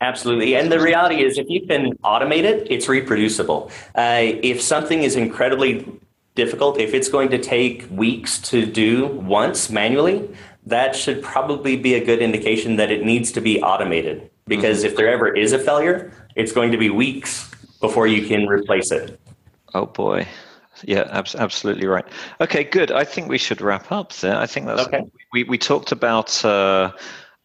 Absolutely. 0.00 0.54
And 0.54 0.70
the 0.70 0.80
reality 0.80 1.22
is, 1.22 1.38
if 1.38 1.48
you 1.48 1.66
can 1.66 1.96
automate 1.98 2.42
it, 2.42 2.66
it's 2.70 2.88
reproducible. 2.88 3.70
Uh, 3.94 4.20
if 4.42 4.60
something 4.60 5.02
is 5.02 5.16
incredibly 5.16 5.86
difficult, 6.34 6.78
if 6.78 6.92
it's 6.92 7.08
going 7.08 7.30
to 7.30 7.38
take 7.38 7.86
weeks 7.90 8.38
to 8.50 8.66
do 8.66 9.06
once 9.06 9.70
manually, 9.70 10.28
that 10.66 10.96
should 10.96 11.22
probably 11.22 11.76
be 11.76 11.94
a 11.94 12.04
good 12.04 12.20
indication 12.20 12.76
that 12.76 12.90
it 12.90 13.04
needs 13.04 13.32
to 13.32 13.40
be 13.40 13.60
automated. 13.62 14.30
Because 14.46 14.78
mm-hmm. 14.78 14.88
if 14.88 14.96
there 14.96 15.08
ever 15.08 15.34
is 15.34 15.52
a 15.52 15.58
failure, 15.58 16.12
it's 16.36 16.52
going 16.52 16.72
to 16.72 16.78
be 16.78 16.90
weeks 16.90 17.50
before 17.80 18.06
you 18.06 18.26
can 18.26 18.46
replace 18.46 18.90
it. 18.90 19.18
Oh 19.74 19.86
boy. 19.86 20.26
Yeah, 20.82 21.08
ab- 21.10 21.28
absolutely 21.38 21.86
right. 21.86 22.04
Okay, 22.40 22.64
good. 22.64 22.90
I 22.90 23.04
think 23.04 23.28
we 23.28 23.38
should 23.38 23.60
wrap 23.60 23.90
up 23.92 24.12
there. 24.14 24.36
I 24.36 24.46
think 24.46 24.66
that's 24.66 24.82
okay. 24.82 25.04
We 25.32 25.44
we 25.44 25.56
talked 25.58 25.92
about 25.92 26.44
uh, 26.44 26.92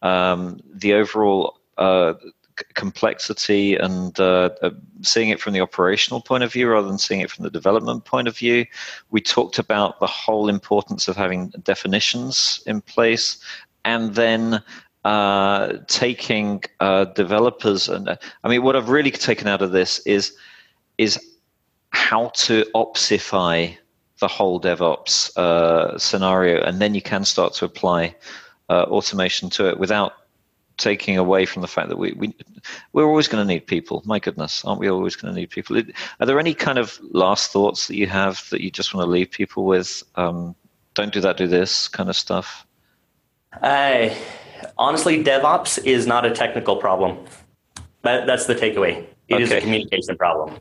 um, 0.02 0.60
the 0.72 0.94
overall 0.94 1.58
uh, 1.78 2.14
complexity 2.74 3.76
and 3.76 4.18
uh, 4.20 4.50
uh, 4.62 4.70
seeing 5.02 5.28
it 5.28 5.40
from 5.40 5.52
the 5.52 5.60
operational 5.60 6.20
point 6.20 6.42
of 6.42 6.52
view 6.52 6.68
rather 6.68 6.88
than 6.88 6.98
seeing 6.98 7.20
it 7.20 7.30
from 7.30 7.44
the 7.44 7.50
development 7.50 8.04
point 8.04 8.28
of 8.28 8.36
view. 8.36 8.66
We 9.10 9.20
talked 9.20 9.58
about 9.58 10.00
the 10.00 10.06
whole 10.06 10.48
importance 10.48 11.08
of 11.08 11.16
having 11.16 11.48
definitions 11.62 12.62
in 12.66 12.80
place, 12.80 13.38
and 13.84 14.14
then 14.14 14.62
uh, 15.04 15.78
taking 15.86 16.62
uh, 16.80 17.06
developers 17.06 17.88
and 17.88 18.08
uh, 18.08 18.16
I 18.44 18.48
mean, 18.48 18.62
what 18.62 18.76
I've 18.76 18.90
really 18.90 19.10
taken 19.10 19.48
out 19.48 19.62
of 19.62 19.72
this 19.72 19.98
is 20.00 20.36
is 20.98 21.18
how 21.90 22.28
to 22.34 22.64
opsify 22.74 23.76
the 24.20 24.28
whole 24.28 24.60
DevOps 24.60 26.00
scenario, 26.00 26.62
and 26.62 26.78
then 26.80 26.94
you 26.94 27.02
can 27.02 27.24
start 27.24 27.54
to 27.54 27.64
apply 27.64 28.14
automation 28.68 29.48
to 29.50 29.68
it 29.68 29.78
without 29.78 30.12
taking 30.80 31.16
away 31.16 31.46
from 31.46 31.62
the 31.62 31.68
fact 31.68 31.88
that 31.88 31.98
we, 31.98 32.12
we 32.12 32.34
we're 32.92 33.04
always 33.04 33.28
going 33.28 33.46
to 33.46 33.52
need 33.52 33.66
people. 33.66 34.02
My 34.04 34.18
goodness, 34.18 34.64
aren't 34.64 34.80
we 34.80 34.88
always 34.88 35.14
going 35.14 35.32
to 35.32 35.40
need 35.40 35.50
people? 35.50 35.80
Are 36.20 36.26
there 36.26 36.40
any 36.40 36.54
kind 36.54 36.78
of 36.78 36.98
last 37.10 37.52
thoughts 37.52 37.86
that 37.86 37.96
you 37.96 38.06
have 38.06 38.48
that 38.50 38.60
you 38.60 38.70
just 38.70 38.94
want 38.94 39.06
to 39.06 39.10
leave 39.10 39.30
people 39.30 39.64
with? 39.64 40.02
Um, 40.16 40.56
don't 40.94 41.12
do 41.12 41.20
that, 41.20 41.36
do 41.36 41.46
this 41.46 41.86
kind 41.86 42.08
of 42.08 42.16
stuff. 42.16 42.66
Uh, 43.62 44.10
honestly, 44.76 45.22
DevOps 45.22 45.84
is 45.84 46.06
not 46.06 46.24
a 46.24 46.30
technical 46.30 46.76
problem. 46.76 47.24
That, 48.02 48.26
that's 48.26 48.46
the 48.46 48.54
takeaway. 48.54 49.06
It 49.28 49.34
okay. 49.34 49.42
is 49.44 49.52
a 49.52 49.60
communication 49.60 50.16
problem. 50.16 50.58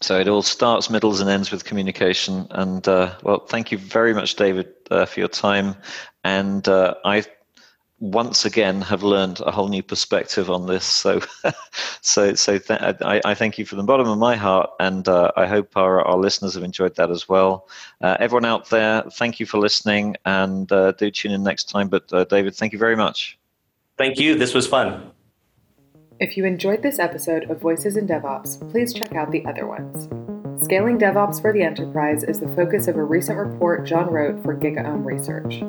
So 0.00 0.18
it 0.18 0.28
all 0.28 0.42
starts, 0.42 0.88
middles, 0.88 1.20
and 1.20 1.28
ends 1.28 1.50
with 1.50 1.64
communication. 1.64 2.46
And 2.50 2.88
uh, 2.88 3.14
well, 3.22 3.40
thank 3.46 3.70
you 3.70 3.76
very 3.76 4.14
much, 4.14 4.36
David, 4.36 4.68
uh, 4.90 5.04
for 5.04 5.20
your 5.20 5.28
time. 5.28 5.76
And 6.24 6.66
uh, 6.66 6.94
I 7.04 7.24
once 8.00 8.46
again 8.46 8.80
have 8.80 9.02
learned 9.02 9.40
a 9.40 9.50
whole 9.50 9.68
new 9.68 9.82
perspective 9.82 10.50
on 10.50 10.66
this. 10.66 10.80
So, 11.00 11.20
so, 12.02 12.34
so 12.34 12.58
th- 12.58 12.80
I, 12.80 13.20
I, 13.24 13.34
thank 13.34 13.58
you 13.58 13.64
from 13.64 13.78
the 13.78 13.84
bottom 13.84 14.08
of 14.08 14.18
my 14.18 14.36
heart, 14.36 14.70
and 14.80 15.06
uh, 15.08 15.30
I 15.36 15.46
hope 15.46 15.76
our, 15.76 16.02
our 16.02 16.16
listeners 16.18 16.54
have 16.54 16.62
enjoyed 16.62 16.96
that 16.96 17.10
as 17.10 17.28
well. 17.28 17.68
Uh, 18.00 18.16
everyone 18.20 18.44
out 18.44 18.68
there, 18.68 19.02
thank 19.12 19.40
you 19.40 19.46
for 19.46 19.58
listening, 19.58 20.16
and 20.26 20.70
uh, 20.72 20.92
do 20.92 21.10
tune 21.10 21.32
in 21.32 21.42
next 21.42 21.70
time. 21.70 21.88
But 21.88 22.12
uh, 22.12 22.24
David, 22.24 22.54
thank 22.54 22.72
you 22.72 22.78
very 22.78 22.96
much. 22.96 23.38
Thank 23.96 24.18
you. 24.18 24.34
This 24.34 24.52
was 24.52 24.66
fun. 24.66 25.10
If 26.18 26.36
you 26.36 26.44
enjoyed 26.44 26.82
this 26.82 26.98
episode 26.98 27.50
of 27.50 27.60
Voices 27.60 27.96
in 27.96 28.06
DevOps, 28.06 28.70
please 28.70 28.92
check 28.92 29.14
out 29.14 29.30
the 29.30 29.44
other 29.46 29.66
ones. 29.66 30.08
Scaling 30.62 30.98
DevOps 30.98 31.40
for 31.40 31.52
the 31.52 31.62
Enterprise 31.62 32.24
is 32.24 32.40
the 32.40 32.48
focus 32.48 32.88
of 32.88 32.96
a 32.96 33.04
recent 33.04 33.38
report 33.38 33.86
Jon 33.86 34.10
wrote 34.10 34.42
for 34.42 34.54
GigaOM 34.54 35.04
Research. 35.04 35.62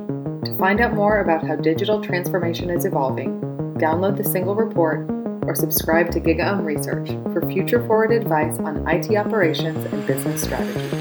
Find 0.62 0.80
out 0.80 0.94
more 0.94 1.22
about 1.22 1.44
how 1.44 1.56
digital 1.56 2.04
transformation 2.04 2.70
is 2.70 2.86
evolving, 2.86 3.42
download 3.80 4.16
the 4.16 4.24
single 4.24 4.54
report 4.54 5.10
or 5.48 5.56
subscribe 5.56 6.12
to 6.12 6.20
GigaOM 6.20 6.64
Research 6.64 7.10
for 7.34 7.42
future 7.50 7.84
forward 7.88 8.12
advice 8.12 8.60
on 8.60 8.88
IT 8.88 9.10
operations 9.18 9.84
and 9.92 10.06
business 10.06 10.44
strategy. 10.44 11.01